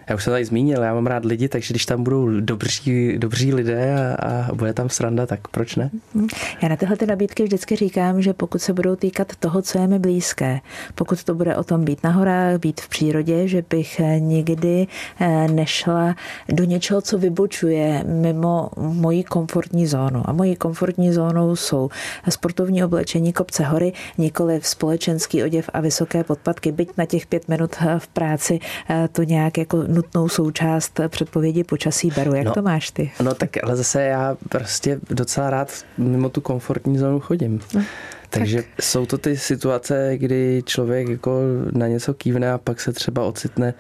já 0.09 0.15
už 0.15 0.25
jsem 0.25 0.33
tady 0.33 0.45
zmínil, 0.45 0.83
já 0.83 0.95
mám 0.95 1.07
rád 1.07 1.25
lidi, 1.25 1.49
takže 1.49 1.73
když 1.73 1.87
tam 1.87 2.05
budou 2.05 2.41
dobří, 2.41 3.19
dobří 3.19 3.55
lidé 3.55 3.95
a, 3.95 4.15
a 4.15 4.55
bude 4.55 4.73
tam 4.73 4.89
sranda, 4.89 5.27
tak 5.27 5.49
proč 5.49 5.77
ne? 5.77 5.91
Mhm. 6.15 6.27
Já 6.63 6.69
na 6.69 6.77
tyhle 6.77 6.97
ty 6.97 7.07
nabídky 7.07 7.43
vždycky 7.43 7.77
říkám, 7.77 8.23
že 8.23 8.33
pokud 8.33 8.59
se 8.59 8.73
budou 8.73 8.97
týkat 8.97 9.37
toho, 9.37 9.63
co 9.63 9.79
je 9.79 9.87
mi 9.87 9.99
blízké, 9.99 10.61
pokud 10.95 11.25
to 11.25 11.35
bude 11.35 11.57
o 11.57 11.65
tom 11.65 11.85
být 11.85 12.05
na 12.05 12.11
horách, 12.11 12.59
být 12.59 12.81
v 12.81 12.89
přírodě, 12.89 13.49
že 13.49 13.65
bych 13.71 14.01
eh, 14.01 14.21
nikdy 14.21 14.87
eh, 15.21 15.49
nešla 15.49 16.15
do 16.49 16.65
něčeho, 16.65 17.01
co 17.01 17.19
vybočuje 17.19 18.05
mimo 18.07 18.71
moji 18.77 19.25
komfortní 19.25 19.87
zónu. 19.87 20.23
A 20.25 20.33
mojí 20.33 20.57
komfortní 20.57 21.13
zónou 21.13 21.57
jsou 21.57 21.91
sportovní 22.29 22.85
oblečení, 22.85 23.33
kopce 23.33 23.65
hory, 23.65 23.84
nikoli 24.19 24.61
v 24.61 24.67
společenský 24.67 25.45
oděv 25.45 25.71
a 25.73 25.81
vysoké 25.81 26.25
podpatky, 26.25 26.73
byť 26.73 26.91
na 26.97 27.07
těch 27.07 27.27
pět 27.27 27.49
minut 27.49 27.77
eh, 27.81 27.99
v 27.99 28.09
práci 28.09 28.61
eh, 28.91 29.09
to 29.13 29.23
nějak 29.23 29.59
jako 29.59 29.83
nutnou 29.87 30.29
součást 30.29 31.01
předpovědi 31.09 31.65
počasí 31.65 32.11
beru. 32.17 32.35
Jak 32.35 32.47
no, 32.47 32.53
to 32.53 32.63
máš 32.63 32.91
ty? 32.91 33.11
No 33.23 33.35
tak 33.35 33.65
ale 33.65 33.77
zase 33.77 34.03
já 34.03 34.37
prostě 34.49 35.01
docela 35.11 35.51
rád 35.51 35.85
mimo 35.99 36.29
tu 36.29 36.41
komfortní 36.41 36.99
zónu 36.99 37.21
chodím. 37.21 37.61
No. 37.75 37.83
Takže 38.31 38.63
tak. 38.63 38.83
jsou 38.83 39.07
to 39.07 39.19
ty 39.19 39.37
situace, 39.37 40.13
kdy 40.17 40.63
člověk 40.67 41.09
jako 41.09 41.41
na 41.73 41.87
něco 41.87 42.15
kývne 42.15 42.53
a 42.53 42.59
pak 42.59 42.81
se 42.81 42.93
třeba 42.93 43.25
ocitne 43.25 43.75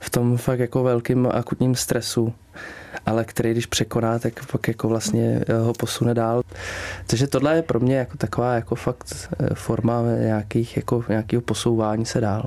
v 0.00 0.10
tom 0.10 0.36
fakt 0.36 0.60
jako 0.60 0.82
velkým 0.82 1.28
akutním 1.32 1.74
stresu 1.74 2.32
ale 3.06 3.24
který 3.24 3.50
když 3.50 3.66
překoná, 3.66 4.18
tak 4.18 4.46
pak 4.52 4.68
jako 4.68 4.88
vlastně 4.88 5.40
eh, 5.48 5.58
ho 5.58 5.72
posune 5.72 6.14
dál. 6.14 6.42
Takže 7.06 7.26
tohle 7.26 7.56
je 7.56 7.62
pro 7.62 7.80
mě 7.80 7.96
jako 7.96 8.16
taková 8.16 8.54
jako 8.54 8.74
fakt 8.74 9.28
eh, 9.40 9.54
forma 9.54 10.02
nějakých, 10.18 10.76
jako 10.76 11.04
nějakého 11.08 11.42
posouvání 11.42 12.06
se 12.06 12.20
dál. 12.20 12.46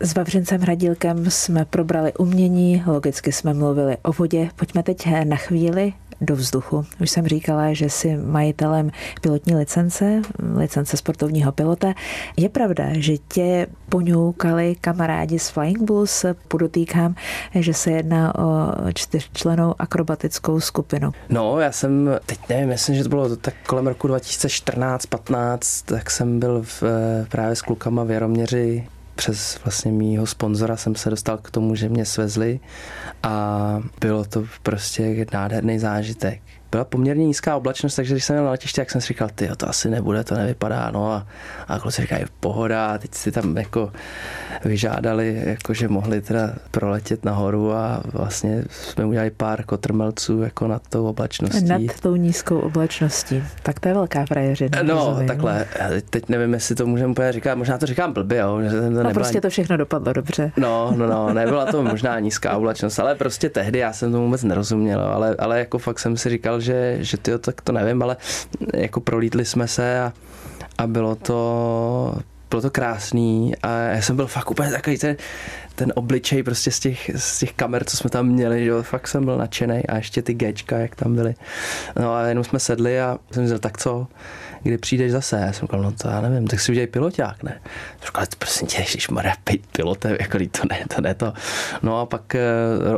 S 0.00 0.14
Vavřincem 0.14 0.60
Hradílkem 0.60 1.30
jsme 1.30 1.64
probrali 1.64 2.12
umění, 2.14 2.82
logicky 2.86 3.32
jsme 3.32 3.54
mluvili 3.54 3.96
o 4.02 4.12
vodě. 4.12 4.48
Pojďme 4.56 4.82
teď 4.82 5.08
na 5.24 5.36
chvíli 5.36 5.92
do 6.20 6.36
vzduchu. 6.36 6.86
Už 7.00 7.10
jsem 7.10 7.26
říkala, 7.26 7.72
že 7.72 7.90
si 7.90 8.16
majitelem 8.16 8.90
pilotní 9.20 9.54
licence, 9.54 10.22
licence 10.56 10.96
sportovního 10.96 11.52
pilota. 11.52 11.94
Je 12.36 12.48
pravda, 12.48 12.84
že 12.92 13.18
tě 13.18 13.66
poňoukali 13.88 14.76
kamarádi 14.80 15.38
z 15.38 15.50
Flying 15.50 15.82
Blues. 15.82 16.24
Podotýkám, 16.48 17.14
že 17.54 17.74
se 17.74 17.90
jedná 17.90 18.38
o 18.38 18.72
čtyřčlenou 18.94 19.74
akrobatickou 19.78 20.60
skupinu. 20.60 21.12
No, 21.28 21.60
já 21.60 21.72
jsem, 21.72 22.10
teď 22.26 22.38
nevím, 22.48 22.68
myslím, 22.68 22.96
že 22.96 23.02
to 23.02 23.08
bylo 23.08 23.36
tak 23.36 23.54
kolem 23.66 23.86
roku 23.86 24.08
2014-15, 24.08 25.84
tak 25.84 26.10
jsem 26.10 26.40
byl 26.40 26.62
v, 26.62 26.82
eh, 26.82 27.26
právě 27.28 27.56
s 27.56 27.62
klukama 27.62 28.04
v 28.04 28.10
Jaroměři 28.10 28.86
přes 29.20 29.60
vlastně 29.64 29.92
mýho 29.92 30.26
sponzora 30.26 30.76
jsem 30.76 30.94
se 30.94 31.10
dostal 31.10 31.38
k 31.38 31.50
tomu, 31.50 31.74
že 31.74 31.88
mě 31.88 32.04
svezli 32.04 32.60
a 33.22 33.80
bylo 34.00 34.24
to 34.24 34.44
prostě 34.62 35.26
nádherný 35.32 35.78
zážitek. 35.78 36.42
Byla 36.70 36.84
poměrně 36.84 37.26
nízká 37.26 37.56
oblačnost, 37.56 37.96
takže 37.96 38.14
když 38.14 38.24
jsem 38.24 38.36
měl 38.36 38.44
na 38.44 38.50
letiště, 38.50 38.80
jak 38.80 38.90
jsem 38.90 39.00
si 39.00 39.06
říkal, 39.06 39.28
ty 39.34 39.48
to 39.56 39.68
asi 39.68 39.90
nebude, 39.90 40.24
to 40.24 40.34
nevypadá, 40.34 40.90
no 40.90 41.12
a, 41.12 41.26
a 41.68 41.78
kluci 41.78 42.02
říkají, 42.02 42.24
pohoda, 42.40 42.98
teď 42.98 43.14
si 43.14 43.32
tam 43.32 43.56
jako 43.56 43.92
vyžádali, 44.64 45.42
jako 45.46 45.74
že 45.74 45.88
mohli 45.88 46.20
teda 46.20 46.52
proletět 46.70 47.24
nahoru 47.24 47.72
a 47.72 48.02
vlastně 48.12 48.64
jsme 48.70 49.04
udělali 49.04 49.30
pár 49.30 49.64
kotrmelců 49.64 50.42
jako 50.42 50.68
nad 50.68 50.82
tou 50.88 51.06
oblačností. 51.06 51.64
Nad 51.68 52.00
tou 52.02 52.16
nízkou 52.16 52.58
oblačností. 52.58 53.42
Tak 53.62 53.80
to 53.80 53.88
je 53.88 53.94
velká 53.94 54.26
frajeřina. 54.26 54.82
No, 54.82 54.94
rozumím. 54.94 55.28
takhle. 55.28 55.66
Teď 56.10 56.28
nevím, 56.28 56.54
jestli 56.54 56.74
to 56.74 56.86
můžeme 56.86 57.10
úplně 57.10 57.32
říkat, 57.32 57.54
možná 57.54 57.78
to 57.78 57.86
říkám 57.86 58.12
blbě, 58.12 58.38
jo. 58.38 58.60
Že 58.62 58.70
to 58.70 58.76
no 58.76 58.90
nebyla... 58.90 59.12
prostě 59.12 59.40
to 59.40 59.50
všechno 59.50 59.76
dopadlo 59.76 60.12
dobře. 60.12 60.52
No, 60.56 60.94
no, 60.96 61.06
no, 61.06 61.32
nebyla 61.34 61.66
to 61.66 61.82
možná 61.82 62.18
nízká 62.18 62.56
oblačnost, 62.56 62.98
ale 62.98 63.14
prostě 63.14 63.48
tehdy 63.48 63.78
já 63.78 63.92
jsem 63.92 64.12
tomu 64.12 64.24
vůbec 64.24 64.42
nerozuměl, 64.42 65.00
ale, 65.00 65.36
ale 65.38 65.58
jako 65.58 65.78
fakt 65.78 65.98
jsem 65.98 66.16
si 66.16 66.30
říkal, 66.30 66.59
že, 66.60 66.98
že 67.00 67.16
ty 67.16 67.38
tak 67.38 67.60
to 67.60 67.72
nevím, 67.72 68.02
ale 68.02 68.16
jako 68.74 69.00
prolítli 69.00 69.44
jsme 69.44 69.68
se 69.68 70.00
a, 70.00 70.12
a 70.78 70.86
bylo 70.86 71.14
to 71.14 72.14
bylo 72.50 72.62
to 72.62 72.70
krásný 72.70 73.54
a 73.62 73.78
já 73.78 74.02
jsem 74.02 74.16
byl 74.16 74.26
fakt 74.26 74.50
úplně 74.50 74.70
takový 74.70 74.98
ten, 74.98 75.16
ten 75.74 75.92
obličej 75.96 76.42
prostě 76.42 76.70
z 76.70 76.80
těch, 76.80 77.10
z 77.16 77.38
těch 77.38 77.52
kamer, 77.52 77.84
co 77.84 77.96
jsme 77.96 78.10
tam 78.10 78.26
měli, 78.26 78.64
že 78.64 78.82
fakt 78.82 79.08
jsem 79.08 79.24
byl 79.24 79.38
nadšený 79.38 79.86
a 79.86 79.96
ještě 79.96 80.22
ty 80.22 80.34
Gčka, 80.34 80.78
jak 80.78 80.96
tam 80.96 81.14
byly. 81.14 81.34
No 82.00 82.14
a 82.14 82.26
jenom 82.26 82.44
jsme 82.44 82.58
sedli 82.58 83.00
a 83.00 83.18
jsem 83.30 83.44
říkal, 83.44 83.58
tak 83.58 83.78
co, 83.78 84.06
kdy 84.62 84.78
přijdeš 84.78 85.12
zase? 85.12 85.36
Já 85.36 85.52
jsem 85.52 85.66
říkal, 85.66 85.82
no 85.82 85.92
to 85.92 86.08
já 86.08 86.20
nevím, 86.20 86.48
tak 86.48 86.60
si 86.60 86.72
udělej 86.72 86.86
piloták, 86.86 87.42
ne? 87.42 87.60
Jsem 87.98 88.06
říkal, 88.06 88.24
prosím 88.38 88.68
tě, 88.68 88.84
když 88.90 89.08
Maria, 89.08 89.34
pilotem, 89.72 90.16
jako 90.20 90.38
to 90.38 90.60
ne, 90.70 90.84
to 90.94 91.00
ne 91.00 91.14
to. 91.14 91.32
No 91.82 92.00
a 92.00 92.06
pak 92.06 92.34
eh, 92.34 92.40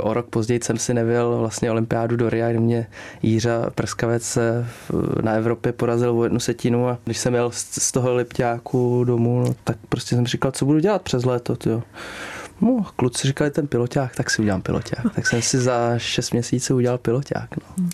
o 0.01 0.14
rok 0.14 0.27
později 0.27 0.61
jsem 0.62 0.79
si 0.79 0.94
nevěl 0.94 1.38
vlastně 1.38 1.70
olympiádu 1.70 2.16
do 2.16 2.31
Ria, 2.31 2.51
kde 2.51 2.61
mě 2.61 2.87
Jířa 3.22 3.70
Prskavec 3.75 4.37
eh, 4.37 4.64
na 5.22 5.33
Evropě 5.33 5.72
porazil 5.72 6.18
o 6.18 6.25
jednu 6.25 6.40
setinu 6.40 6.88
a 6.88 6.98
když 7.05 7.18
jsem 7.18 7.35
jel 7.35 7.51
z 7.55 7.92
toho 7.92 8.14
Lipťáku 8.14 9.05
domů, 9.05 9.40
no, 9.40 9.55
tak 9.64 9.77
prostě 9.88 10.14
jsem 10.14 10.27
říkal, 10.27 10.51
co 10.51 10.64
budu 10.64 10.79
dělat 10.79 11.03
přes 11.03 11.25
léto, 11.25 11.57
jo. 11.66 11.83
No, 12.62 12.87
kluci 12.96 13.27
říkali 13.29 13.51
ten 13.51 13.66
piloták, 13.66 14.16
tak 14.16 14.31
si 14.31 14.42
udělám 14.42 14.62
piloták. 14.62 15.14
Tak 15.14 15.27
jsem 15.27 15.42
si 15.42 15.59
za 15.59 15.98
6 15.98 16.31
měsíců 16.31 16.77
udělal 16.77 16.98
piloták. 16.98 17.48
No. 17.57 17.85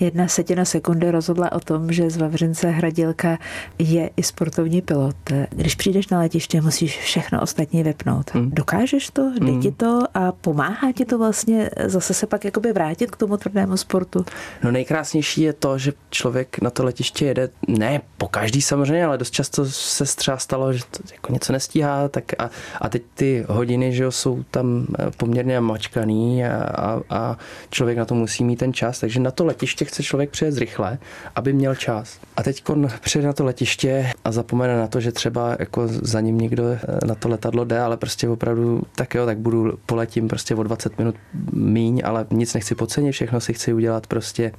Jedna 0.00 0.28
setina 0.28 0.64
sekundy 0.64 1.10
rozhodla 1.10 1.52
o 1.52 1.60
tom, 1.60 1.92
že 1.92 2.10
z 2.10 2.16
Vavřince 2.16 2.70
Hradilka 2.70 3.38
je 3.78 4.10
i 4.16 4.22
sportovní 4.22 4.82
pilot. 4.82 5.16
Když 5.50 5.74
přijdeš 5.74 6.08
na 6.08 6.18
letiště, 6.18 6.60
musíš 6.60 6.98
všechno 6.98 7.40
ostatní 7.40 7.82
vypnout. 7.82 8.34
Hmm. 8.34 8.50
Dokážeš 8.50 9.10
to? 9.10 9.32
Jde 9.38 9.52
hmm. 9.52 9.62
ti 9.62 9.72
to 9.72 10.02
a 10.14 10.32
pomáhá 10.32 10.92
ti 10.92 11.04
to 11.04 11.18
vlastně 11.18 11.70
zase 11.86 12.14
se 12.14 12.26
pak 12.26 12.44
jakoby 12.44 12.72
vrátit 12.72 13.10
k 13.10 13.16
tomu 13.16 13.36
tvrdému 13.36 13.76
sportu? 13.76 14.24
No 14.62 14.70
nejkrásnější 14.70 15.42
je 15.42 15.52
to, 15.52 15.78
že 15.78 15.92
člověk 16.10 16.60
na 16.60 16.70
to 16.70 16.84
letiště 16.84 17.26
jede, 17.26 17.48
ne 17.68 18.00
po 18.18 18.28
každý 18.28 18.62
samozřejmě, 18.62 19.04
ale 19.06 19.18
dost 19.18 19.30
často 19.30 19.64
se 19.66 20.04
třeba 20.04 20.36
stalo, 20.38 20.72
že 20.72 20.84
to 20.90 21.02
jako 21.12 21.32
něco 21.32 21.52
nestíhá, 21.52 22.08
tak 22.08 22.24
a, 22.38 22.50
a 22.80 22.88
teď 22.88 23.02
ty 23.14 23.44
hodiny, 23.48 23.92
že 23.92 24.05
jo, 24.06 24.12
jsou 24.12 24.42
tam 24.50 24.86
eh, 24.98 25.10
poměrně 25.16 25.60
mačkaný 25.60 26.44
a, 26.44 26.62
a, 26.62 27.00
a 27.10 27.38
člověk 27.70 27.98
na 27.98 28.04
to 28.04 28.14
musí 28.14 28.44
mít 28.44 28.56
ten 28.56 28.72
čas, 28.72 29.00
takže 29.00 29.20
na 29.20 29.30
to 29.30 29.44
letiště 29.44 29.84
chce 29.84 30.02
člověk 30.02 30.30
přijet 30.30 30.58
rychle, 30.58 30.98
aby 31.34 31.52
měl 31.52 31.74
čas. 31.74 32.18
A 32.36 32.42
teď 32.42 32.64
přijde 33.00 33.26
na 33.26 33.32
to 33.32 33.44
letiště 33.44 34.12
a 34.24 34.32
zapomene 34.32 34.76
na 34.76 34.86
to, 34.86 35.00
že 35.00 35.12
třeba 35.12 35.56
jako 35.58 35.88
za 35.88 36.20
ním 36.20 36.38
někdo 36.38 36.64
eh, 36.68 37.06
na 37.06 37.14
to 37.14 37.28
letadlo 37.28 37.64
jde, 37.64 37.80
ale 37.80 37.96
prostě 37.96 38.28
opravdu 38.28 38.82
tak 38.94 39.14
jo, 39.14 39.26
tak 39.26 39.38
budu 39.38 39.78
poletím 39.86 40.28
prostě 40.28 40.54
o 40.54 40.62
20 40.62 40.98
minut 40.98 41.14
míň, 41.52 42.02
ale 42.04 42.26
nic 42.30 42.54
nechci 42.54 42.74
podcenit, 42.74 43.12
všechno 43.12 43.40
si 43.40 43.52
chci 43.52 43.72
udělat 43.72 44.06
prostě 44.06 44.52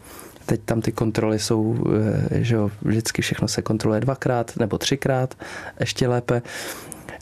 Teď 0.47 0.61
tam 0.65 0.81
ty 0.81 0.91
kontroly 0.91 1.39
jsou, 1.39 1.75
eh, 2.31 2.43
že 2.43 2.55
jo, 2.55 2.71
vždycky 2.81 3.21
všechno 3.21 3.47
se 3.47 3.61
kontroluje 3.61 4.01
dvakrát 4.01 4.57
nebo 4.57 4.77
třikrát, 4.77 5.35
ještě 5.79 6.07
lépe 6.07 6.41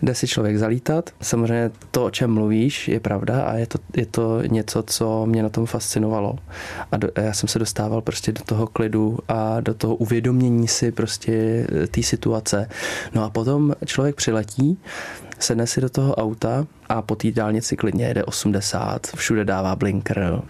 jde 0.06 0.15
si 0.15 0.28
člověk 0.28 0.58
zalítat. 0.58 1.10
Samozřejmě 1.22 1.72
to, 1.91 2.06
o 2.06 2.12
čem 2.12 2.34
mluvíš, 2.34 2.88
je 2.88 3.00
pravda 3.00 3.44
a 3.44 3.54
je 3.54 3.68
to, 3.68 3.78
je 3.96 4.06
to 4.06 4.41
něco, 4.48 4.84
co 4.84 5.26
mě 5.26 5.44
na 5.44 5.50
tom 5.50 5.65
fascinovalo. 5.65 6.36
A, 6.91 6.98
do, 6.98 7.10
a 7.15 7.22
já 7.22 7.34
jsem 7.34 7.50
se 7.50 7.60
dostával 7.60 8.02
prostě 8.02 8.32
do 8.32 8.44
toho 8.46 8.68
klidu 8.68 9.18
a 9.28 9.60
do 9.62 9.74
toho 9.74 9.96
uvědomění 9.96 10.68
si 10.68 10.91
prostě 10.91 11.32
eh, 11.84 11.88
té 11.88 12.04
situace. 12.04 12.70
No 13.13 13.24
a 13.24 13.30
potom 13.30 13.74
člověk 13.86 14.15
přiletí, 14.15 14.78
sedne 15.39 15.68
si 15.68 15.82
do 15.82 15.89
toho 15.89 16.15
auta 16.15 16.68
a 16.89 17.02
po 17.02 17.15
té 17.15 17.32
dálnici 17.32 17.76
klidně 17.76 18.06
jede 18.06 18.24
80, 18.24 19.08
všude 19.15 19.46
dává 19.46 19.76
blinker, 19.76 20.41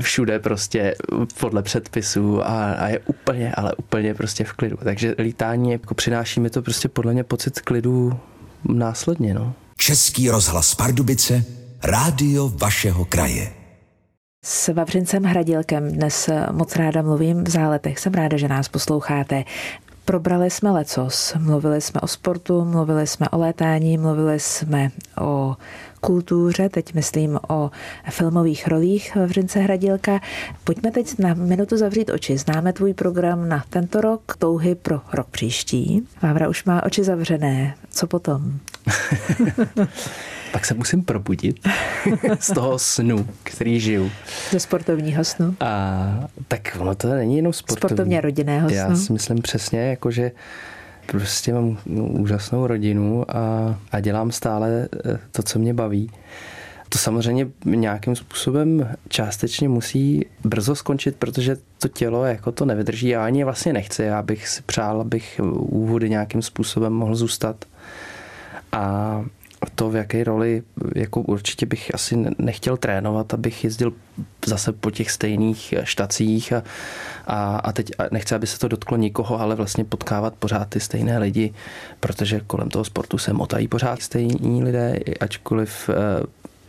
všude 0.00 0.38
prostě 0.38 0.94
podle 1.40 1.62
předpisů 1.62 2.42
a, 2.42 2.72
a 2.72 2.88
je 2.88 2.98
úplně, 2.98 3.52
ale 3.54 3.74
úplně 3.74 4.14
prostě 4.14 4.44
v 4.44 4.52
klidu. 4.52 4.76
Takže 4.84 5.14
lítání 5.18 5.72
jako 5.72 5.94
přináší 5.94 6.40
mi 6.40 6.50
to 6.50 6.62
prostě 6.62 6.88
podle 6.88 7.12
mě 7.12 7.24
pocit 7.24 7.60
klidu 7.60 8.18
následně. 8.64 9.34
No. 9.34 9.52
Český 9.76 10.30
rozhlas 10.30 10.74
Pardubice, 10.74 11.44
rádio 11.82 12.48
vašeho 12.48 13.04
kraje. 13.04 13.52
S 14.44 14.72
Vavřincem 14.72 15.22
Hradilkem 15.24 15.92
dnes 15.92 16.30
moc 16.50 16.76
ráda 16.76 17.02
mluvím 17.02 17.44
v 17.44 17.48
záletech. 17.48 17.98
Jsem 17.98 18.14
ráda, 18.14 18.36
že 18.36 18.48
nás 18.48 18.68
posloucháte. 18.68 19.44
Probrali 20.04 20.50
jsme 20.50 20.70
lecos, 20.70 21.34
mluvili 21.38 21.80
jsme 21.80 22.00
o 22.00 22.06
sportu, 22.06 22.64
mluvili 22.64 23.06
jsme 23.06 23.28
o 23.28 23.38
létání, 23.38 23.98
mluvili 23.98 24.40
jsme 24.40 24.90
o 25.20 25.56
kultuře, 26.06 26.68
teď 26.68 26.94
myslím 26.94 27.38
o 27.48 27.70
filmových 28.10 28.68
rolích 28.68 29.16
v 29.26 29.30
Řince 29.30 29.58
Hradilka. 29.58 30.20
Pojďme 30.64 30.90
teď 30.90 31.18
na 31.18 31.34
minutu 31.34 31.76
zavřít 31.76 32.10
oči. 32.10 32.38
Známe 32.38 32.72
tvůj 32.72 32.94
program 32.94 33.48
na 33.48 33.64
tento 33.70 34.00
rok, 34.00 34.36
touhy 34.38 34.74
pro 34.74 35.00
rok 35.12 35.26
příští. 35.30 36.06
Vávra 36.22 36.48
už 36.48 36.64
má 36.64 36.82
oči 36.82 37.04
zavřené. 37.04 37.74
Co 37.90 38.06
potom? 38.06 38.52
pak 40.52 40.64
se 40.64 40.74
musím 40.74 41.02
probudit 41.02 41.68
z 42.40 42.54
toho 42.54 42.78
snu, 42.78 43.26
který 43.42 43.80
žiju. 43.80 44.10
Ze 44.50 44.60
sportovního 44.60 45.24
snu? 45.24 45.56
A 45.60 46.28
tak 46.48 46.76
ono 46.80 46.94
to 46.94 47.08
není 47.08 47.36
jenom 47.36 47.52
sportovní. 47.52 47.88
Sportovně 47.88 48.20
rodinného 48.20 48.68
snu. 48.68 48.78
Já 48.78 48.96
si 48.96 49.12
myslím 49.12 49.42
přesně, 49.42 49.80
jako 49.80 50.10
že 50.10 50.30
prostě 51.06 51.54
mám 51.54 51.78
úžasnou 51.94 52.66
rodinu 52.66 53.24
a, 53.36 53.74
a 53.92 54.00
dělám 54.00 54.32
stále 54.32 54.88
eh, 55.06 55.18
to, 55.32 55.42
co 55.42 55.58
mě 55.58 55.74
baví. 55.74 56.10
To 56.88 56.98
samozřejmě 56.98 57.46
nějakým 57.64 58.16
způsobem 58.16 58.88
částečně 59.08 59.68
musí 59.68 60.26
brzo 60.44 60.74
skončit, 60.74 61.16
protože 61.16 61.56
to 61.78 61.88
tělo 61.88 62.24
jako 62.24 62.52
to 62.52 62.64
nevydrží. 62.64 63.08
Já 63.08 63.24
ani 63.24 63.44
vlastně 63.44 63.72
nechci. 63.72 64.02
Já 64.02 64.22
bych 64.22 64.48
si 64.48 64.62
přál, 64.62 65.00
abych 65.00 65.40
úvody 65.54 66.10
nějakým 66.10 66.42
způsobem 66.42 66.92
mohl 66.92 67.14
zůstat. 67.14 67.64
A 68.72 69.24
to, 69.70 69.90
v 69.90 69.96
jaké 69.96 70.24
roli, 70.24 70.62
jako 70.94 71.20
určitě 71.20 71.66
bych 71.66 71.94
asi 71.94 72.16
nechtěl 72.38 72.76
trénovat, 72.76 73.34
abych 73.34 73.64
jezdil 73.64 73.92
zase 74.46 74.72
po 74.72 74.90
těch 74.90 75.10
stejných 75.10 75.74
štacích 75.84 76.52
a, 76.52 76.62
a, 77.26 77.56
a 77.56 77.72
teď 77.72 77.90
nechci, 78.10 78.34
aby 78.34 78.46
se 78.46 78.58
to 78.58 78.68
dotklo 78.68 78.96
nikoho, 78.96 79.40
ale 79.40 79.54
vlastně 79.54 79.84
potkávat 79.84 80.34
pořád 80.34 80.68
ty 80.68 80.80
stejné 80.80 81.18
lidi, 81.18 81.54
protože 82.00 82.40
kolem 82.46 82.68
toho 82.68 82.84
sportu 82.84 83.18
se 83.18 83.32
motají 83.32 83.68
pořád 83.68 84.02
stejní 84.02 84.64
lidé, 84.64 84.98
ačkoliv 85.20 85.90
eh, 85.90 85.94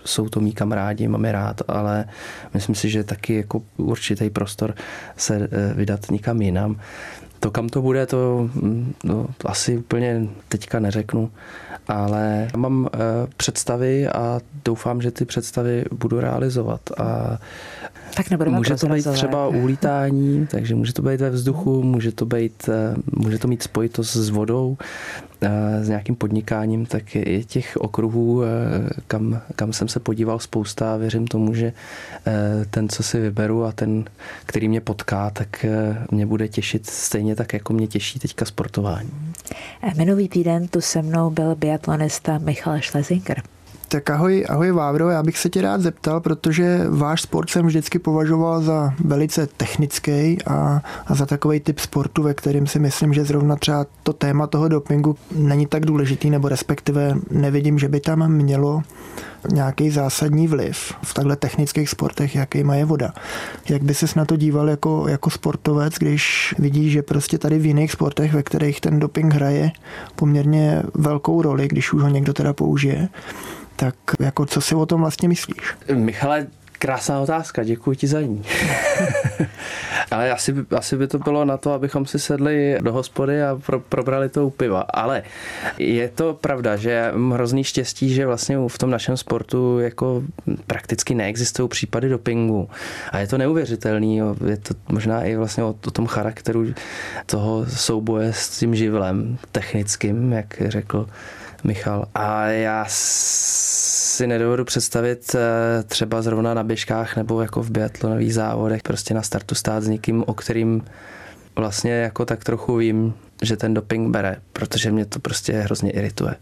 jsou 0.06 0.30
to 0.30 0.40
mý 0.40 0.54
kamarádi, 0.54 1.08
mám 1.08 1.26
je 1.26 1.32
rád, 1.32 1.62
ale 1.68 2.06
myslím 2.54 2.76
si, 2.76 2.90
že 2.90 3.04
taky 3.04 3.36
jako 3.36 3.62
určitý 3.78 4.30
prostor 4.30 4.76
se 5.18 5.50
eh, 5.52 5.74
vydat 5.74 6.12
nikam 6.12 6.42
jinam. 6.42 6.80
To, 7.40 7.52
kam 7.52 7.70
to 7.70 7.82
bude, 7.82 8.06
to, 8.06 8.50
mm, 8.54 8.94
no, 9.04 9.28
to 9.38 9.50
asi 9.50 9.78
úplně 9.78 10.28
teďka 10.50 10.80
neřeknu, 10.80 11.32
ale 11.88 12.48
mám 12.58 12.82
uh, 12.82 12.90
představy 13.38 14.08
a 14.08 14.40
doufám, 14.66 15.02
že 15.02 15.12
ty 15.12 15.26
představy 15.26 15.86
budu 15.92 16.20
realizovat. 16.20 16.82
A 16.98 17.38
tak 18.16 18.30
může 18.48 18.76
to 18.76 18.88
být 18.88 19.08
třeba 19.14 19.48
ulítání, 19.48 20.48
takže 20.52 20.76
může 20.76 20.94
to 20.94 21.02
být 21.02 21.22
ve 21.22 21.30
vzduchu, 21.30 21.84
může 21.84 22.12
to, 22.12 22.26
být, 22.26 22.70
eh, 22.70 22.96
může 23.12 23.40
to 23.40 23.48
mít 23.48 23.64
spojitost 23.64 24.16
s 24.16 24.30
vodou, 24.30 24.78
eh, 25.42 25.84
s 25.84 25.90
nějakým 25.90 26.16
podnikáním, 26.16 26.86
tak 26.86 27.16
je 27.16 27.44
těch 27.44 27.78
okruhů, 27.80 28.44
kam, 29.08 29.42
kam 29.56 29.74
jsem 29.74 29.88
se 29.88 30.00
podíval 30.00 30.40
spousta 30.40 30.94
a 30.94 30.98
věřím 30.98 31.28
tomu, 31.28 31.54
že 31.54 31.74
ten, 32.70 32.90
co 32.90 33.04
si 33.04 33.20
vyberu 33.20 33.64
a 33.64 33.72
ten, 33.72 34.06
který 34.46 34.68
mě 34.68 34.82
potká, 34.82 35.30
tak 35.30 35.66
mě 36.12 36.26
bude 36.26 36.48
těšit 36.48 36.86
stejně 36.86 37.36
tak, 37.36 37.54
jako 37.54 37.74
mě 37.74 37.88
těší 37.88 38.20
teďka 38.20 38.46
sportování. 38.46 39.12
Minulý 39.98 40.30
týden 40.30 40.68
tu 40.68 40.82
se 40.82 41.02
mnou 41.02 41.30
byl 41.30 41.56
biatlonista 41.56 42.38
Michal 42.38 42.82
Schlesinger. 42.82 43.42
Tak 43.88 44.10
ahoj, 44.10 44.46
ahoj 44.50 44.72
Vávro, 44.72 45.10
já 45.10 45.24
bych 45.24 45.38
se 45.38 45.50
tě 45.50 45.62
rád 45.62 45.82
zeptal, 45.82 46.20
protože 46.20 46.86
váš 46.90 47.22
sport 47.22 47.50
jsem 47.50 47.66
vždycky 47.66 48.00
považoval 48.00 48.62
za 48.62 48.94
velice 49.00 49.48
technický 49.48 50.38
a, 50.48 50.82
a 51.08 51.16
za 51.16 51.26
takový 51.26 51.60
typ 51.60 51.80
sportu, 51.80 52.24
ve 52.24 52.34
kterém 52.34 52.68
si 52.68 52.80
myslím, 52.80 53.14
že 53.14 53.26
zrovna 53.26 53.56
třeba 53.56 53.86
to 54.04 54.14
téma 54.14 54.48
toho 54.48 54.68
dopingu 54.68 55.16
není 55.36 55.66
tak 55.66 55.86
důležitý, 55.86 56.30
nebo 56.30 56.50
respektive 56.50 57.16
nevidím, 57.32 57.80
že 57.80 57.88
by 57.88 58.00
tam 58.00 58.32
mělo 58.32 58.84
nějaký 59.52 59.90
zásadní 59.90 60.48
vliv 60.48 60.94
v 61.04 61.14
takhle 61.14 61.36
technických 61.36 61.90
sportech, 61.90 62.36
jaký 62.36 62.64
má 62.64 62.76
je 62.76 62.86
voda. 62.86 63.14
Jak 63.70 63.84
by 63.84 63.94
ses 63.94 64.16
na 64.16 64.26
to 64.26 64.36
díval 64.36 64.70
jako, 64.70 65.06
jako 65.08 65.30
sportovec, 65.30 65.94
když 65.94 66.56
vidíš, 66.60 66.92
že 66.92 67.02
prostě 67.02 67.38
tady 67.38 67.60
v 67.60 67.66
jiných 67.66 67.92
sportech, 67.92 68.34
ve 68.34 68.44
kterých 68.44 68.82
ten 68.82 69.00
doping 69.00 69.34
hraje 69.34 69.72
poměrně 70.16 70.84
velkou 70.94 71.42
roli, 71.42 71.68
když 71.68 71.94
už 71.94 72.02
ho 72.02 72.10
někdo 72.10 72.34
teda 72.34 72.54
použije, 72.54 73.10
tak 73.76 73.96
jako 74.20 74.46
co 74.46 74.62
si 74.62 74.76
o 74.76 74.86
tom 74.86 75.02
vlastně 75.02 75.30
myslíš? 75.30 75.76
Michale, 75.94 76.48
krásná 76.80 77.20
otázka, 77.20 77.64
děkuji 77.64 77.96
ti 77.96 78.08
za 78.08 78.22
ní. 78.22 78.44
Ale 80.12 80.32
asi, 80.32 80.56
asi 80.78 80.98
by 80.98 81.08
to 81.08 81.20
bylo 81.20 81.46
na 81.46 81.58
to, 81.58 81.74
abychom 81.74 82.06
si 82.06 82.20
sedli 82.20 82.78
do 82.82 82.94
hospody 82.94 83.44
a 83.44 83.60
pro, 83.66 83.80
probrali 83.80 84.30
to 84.30 84.48
u 84.48 84.50
piva. 84.50 84.82
Ale 84.82 85.24
je 85.78 86.10
to 86.10 86.34
pravda, 86.34 86.76
že 86.76 87.12
mám 87.16 87.32
hrozný 87.32 87.64
štěstí, 87.64 88.14
že 88.14 88.28
vlastně 88.28 88.58
v 88.68 88.78
tom 88.78 88.90
našem 88.90 89.18
sportu 89.18 89.80
jako 89.80 90.24
prakticky 90.68 91.16
neexistují 91.16 91.70
případy 91.70 92.10
dopingu. 92.10 92.70
A 93.12 93.20
je 93.20 93.28
to 93.28 93.38
neuvěřitelný. 93.38 94.18
Je 94.48 94.58
to 94.58 94.74
možná 94.90 95.24
i 95.24 95.36
vlastně 95.36 95.64
o, 95.64 95.76
o 95.88 95.92
tom 95.92 96.08
charakteru 96.08 96.74
toho 97.26 97.66
souboje 97.66 98.34
s 98.34 98.60
tím 98.60 98.76
živlem 98.76 99.38
technickým, 99.52 100.34
jak 100.34 100.62
řekl 100.66 101.08
Michal. 101.66 102.06
A 102.16 102.46
já 102.46 102.86
si 102.88 104.28
nedovedu 104.28 104.66
představit 104.66 105.36
eh, 105.36 105.84
třeba 105.84 106.22
zrovna 106.22 106.54
na 106.54 106.64
běžkách 106.64 107.18
nebo 107.18 107.42
jako 107.42 107.64
v 107.64 107.72
biatlonových 107.72 108.34
závodech 108.34 108.84
prostě 108.84 109.14
na 109.14 109.22
startu 109.22 109.56
stát 109.56 109.84
s 109.84 109.88
někým, 109.88 110.24
o 110.28 110.34
kterým 110.34 110.86
vlastně 111.56 111.92
jako 111.92 112.26
tak 112.26 112.44
trochu 112.44 112.76
vím, 112.76 113.14
že 113.44 113.58
ten 113.58 113.74
doping 113.74 114.12
bere, 114.12 114.36
protože 114.54 114.92
mě 114.92 115.06
to 115.06 115.20
prostě 115.20 115.54
hrozně 115.54 115.92
irituje. 115.92 116.36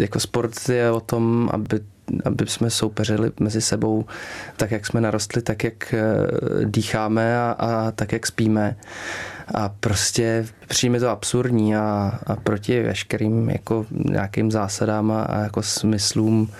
Jako 0.00 0.20
sport 0.20 0.68
je 0.68 0.90
o 0.90 1.00
tom, 1.00 1.50
aby 1.52 1.80
aby 2.24 2.46
jsme 2.46 2.70
soupeřili 2.70 3.32
mezi 3.40 3.60
sebou 3.60 4.04
tak, 4.56 4.70
jak 4.70 4.86
jsme 4.86 5.00
narostli, 5.00 5.42
tak, 5.42 5.64
jak 5.64 5.94
eh, 5.94 6.00
dýcháme 6.64 7.38
a, 7.38 7.50
a 7.58 7.90
tak, 7.90 8.12
jak 8.12 8.26
spíme. 8.26 8.76
A 9.54 9.68
prostě 9.68 10.46
přijme 10.68 11.00
to 11.00 11.08
absurdní 11.08 11.76
a, 11.76 12.18
a 12.26 12.36
proti 12.36 12.82
veškerým 12.82 13.50
jako 13.50 13.86
nějakým 13.90 14.50
zásadám 14.50 15.10
a, 15.10 15.22
a 15.22 15.40
jako 15.40 15.62
smyslům 15.62 16.50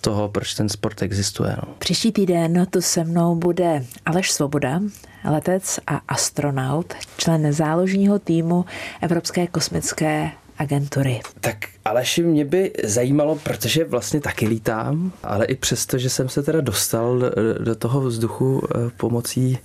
toho, 0.00 0.28
proč 0.28 0.54
ten 0.54 0.68
sport 0.68 1.02
existuje. 1.02 1.56
No. 1.56 1.74
Příští 1.78 2.12
týden 2.12 2.66
tu 2.70 2.80
se 2.80 3.04
mnou 3.04 3.34
bude 3.34 3.84
Aleš 4.06 4.32
Svoboda, 4.32 4.80
letec 5.24 5.80
a 5.86 6.00
astronaut, 6.08 6.94
člen 7.16 7.52
záložního 7.52 8.18
týmu 8.18 8.64
Evropské 9.00 9.46
kosmické 9.46 10.30
agentury. 10.58 11.20
Tak 11.40 11.56
Aleši, 11.84 12.22
mě 12.22 12.44
by 12.44 12.72
zajímalo, 12.84 13.36
protože 13.36 13.84
vlastně 13.84 14.20
taky 14.20 14.48
lítám, 14.48 15.12
ale 15.22 15.44
i 15.44 15.54
přesto, 15.54 15.98
že 15.98 16.10
jsem 16.10 16.28
se 16.28 16.42
teda 16.42 16.60
dostal 16.60 17.18
do, 17.58 17.74
toho 17.74 18.00
vzduchu 18.00 18.62
eh, 18.64 18.90
pomocí, 18.96 19.58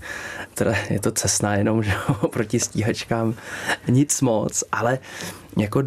teda 0.54 0.74
je 0.90 1.00
to 1.00 1.12
cesná 1.12 1.56
jenom, 1.56 1.84
že 1.84 1.94
proti 2.30 2.60
stíhačkám, 2.60 3.34
nic 3.88 4.22
moc, 4.22 4.64
ale 4.72 5.00
jako 5.58 5.84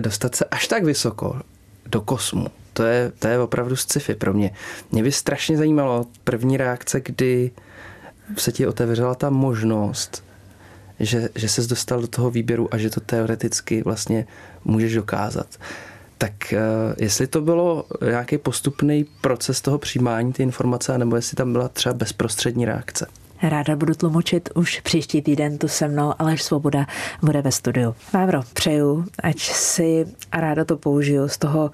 dostat 0.00 0.34
se 0.34 0.44
až 0.44 0.68
tak 0.68 0.84
vysoko 0.84 1.40
do 1.86 2.00
kosmu, 2.00 2.46
to 2.72 2.82
je, 2.82 3.12
to 3.18 3.28
je 3.28 3.38
opravdu 3.38 3.76
sci-fi 3.76 4.14
pro 4.14 4.34
mě. 4.34 4.50
Mě 4.92 5.02
by 5.02 5.12
strašně 5.12 5.56
zajímalo 5.56 6.06
první 6.24 6.56
reakce, 6.56 7.00
kdy 7.00 7.50
se 8.36 8.52
ti 8.52 8.66
otevřela 8.66 9.14
ta 9.14 9.30
možnost, 9.30 10.24
že, 11.00 11.28
že 11.34 11.48
ses 11.48 11.66
dostal 11.66 12.00
do 12.00 12.06
toho 12.06 12.30
výběru 12.30 12.74
a 12.74 12.78
že 12.78 12.90
to 12.90 13.00
teoreticky 13.00 13.82
vlastně 13.82 14.26
můžeš 14.64 14.94
dokázat. 14.94 15.46
Tak 16.18 16.32
uh, 16.52 16.58
jestli 16.98 17.26
to 17.26 17.40
bylo 17.40 17.84
nějaký 18.10 18.38
postupný 18.38 19.06
proces 19.20 19.60
toho 19.60 19.78
přijímání 19.78 20.32
ty 20.32 20.42
informace, 20.42 20.98
nebo 20.98 21.16
jestli 21.16 21.36
tam 21.36 21.52
byla 21.52 21.68
třeba 21.68 21.94
bezprostřední 21.94 22.64
reakce? 22.64 23.06
Ráda 23.42 23.76
budu 23.76 23.94
tlumočit 23.94 24.48
už 24.54 24.80
příští 24.80 25.22
týden 25.22 25.58
tu 25.58 25.68
se 25.68 25.88
mnou, 25.88 26.14
Aleš 26.18 26.42
Svoboda 26.42 26.86
bude 27.22 27.42
ve 27.42 27.52
studiu. 27.52 27.94
Vávro, 28.12 28.42
přeju, 28.52 29.04
ať 29.22 29.38
si 29.38 30.06
a 30.32 30.40
ráda 30.40 30.64
to 30.64 30.76
použiju 30.76 31.28
z 31.28 31.38
toho 31.38 31.70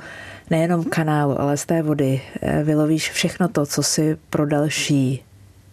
nejenom 0.50 0.84
kanálu, 0.84 1.40
ale 1.40 1.56
z 1.56 1.66
té 1.66 1.82
vody 1.82 2.22
eh, 2.42 2.62
vylovíš 2.64 3.10
všechno 3.10 3.48
to, 3.48 3.66
co 3.66 3.82
si 3.82 4.16
pro 4.30 4.46
další 4.46 5.22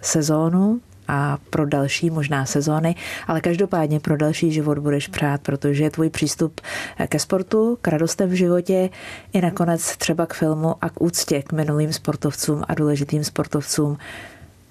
sezónu 0.02 0.80
a 1.08 1.38
pro 1.50 1.66
další 1.66 2.10
možná 2.10 2.46
sezóny, 2.46 2.96
ale 3.28 3.42
každopádně 3.42 4.00
pro 4.00 4.18
další 4.18 4.52
život 4.52 4.80
budeš 4.80 5.08
přát, 5.08 5.42
protože 5.42 5.90
tvůj 5.90 6.10
přístup 6.10 6.62
ke 7.08 7.20
sportu, 7.20 7.78
k 7.82 7.88
radostem 7.88 8.30
v 8.30 8.34
životě 8.34 8.90
i 9.34 9.42
nakonec 9.42 9.98
třeba 9.98 10.26
k 10.26 10.34
filmu 10.34 10.76
a 10.82 10.90
k 10.90 11.02
úctě 11.02 11.42
k 11.42 11.52
minulým 11.52 11.94
sportovcům 11.94 12.64
a 12.68 12.74
důležitým 12.74 13.24
sportovcům 13.24 13.98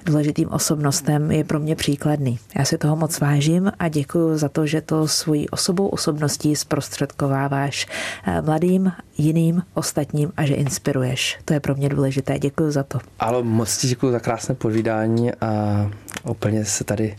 důležitým 0.06 0.48
osobnostem 0.48 1.30
je 1.30 1.44
pro 1.44 1.60
mě 1.60 1.76
příkladný. 1.76 2.38
Já 2.58 2.64
si 2.64 2.78
toho 2.78 2.96
moc 2.96 3.20
vážím 3.20 3.72
a 3.78 3.88
děkuji 3.88 4.38
za 4.38 4.48
to, 4.48 4.66
že 4.66 4.80
to 4.80 5.08
svojí 5.08 5.48
osobou 5.50 5.86
osobností 5.86 6.56
zprostředkováváš 6.56 7.86
eh, 8.26 8.42
mladým, 8.42 8.92
jiným, 9.18 9.62
ostatním 9.74 10.32
a 10.36 10.44
že 10.44 10.54
inspiruješ. 10.54 11.38
To 11.44 11.54
je 11.54 11.60
pro 11.60 11.74
mě 11.74 11.88
důležité. 11.88 12.38
Děkuji 12.38 12.70
za 12.70 12.82
to. 12.82 12.98
Ale 13.18 13.42
moc 13.42 13.78
ti 13.78 13.88
děkuji 13.88 14.12
za 14.12 14.20
krásné 14.20 14.54
povídání 14.54 15.32
a 15.34 15.90
úplně 16.24 16.64
se 16.64 16.84
tady 16.84 17.16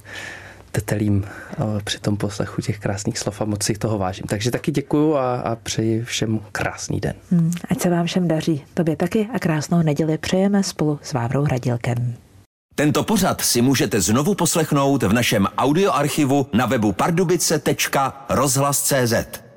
tetelím 0.72 1.26
eh, 1.26 1.56
při 1.84 2.00
tom 2.00 2.18
poslechu 2.18 2.62
těch 2.62 2.80
krásných 2.80 3.20
slov 3.20 3.42
a 3.42 3.46
moc 3.46 3.64
si 3.64 3.74
toho 3.74 3.98
vážím. 3.98 4.26
Takže 4.28 4.52
taky 4.52 4.72
děkuju 4.72 5.16
a, 5.16 5.36
a 5.36 5.56
přeji 5.56 6.04
všem 6.04 6.40
krásný 6.52 7.00
den. 7.00 7.14
Hmm, 7.32 7.52
ať 7.70 7.82
se 7.82 7.90
vám 7.90 8.06
všem 8.06 8.28
daří. 8.28 8.64
Tobě 8.74 8.96
taky 8.96 9.30
a 9.34 9.40
krásnou 9.40 9.82
neděli 9.82 10.18
přejeme 10.18 10.64
spolu 10.64 11.00
s 11.04 11.14
Vávrou 11.14 11.44
Hradilkem. 11.44 12.16
Tento 12.76 13.04
pořad 13.04 13.42
si 13.42 13.62
můžete 13.62 14.02
znovu 14.02 14.36
poslechnout 14.36 15.04
v 15.04 15.14
našem 15.14 15.48
audioarchivu 15.58 16.48
na 16.54 16.66
webu 16.66 16.92
pardubice.rozhlas.cz. 16.92 19.51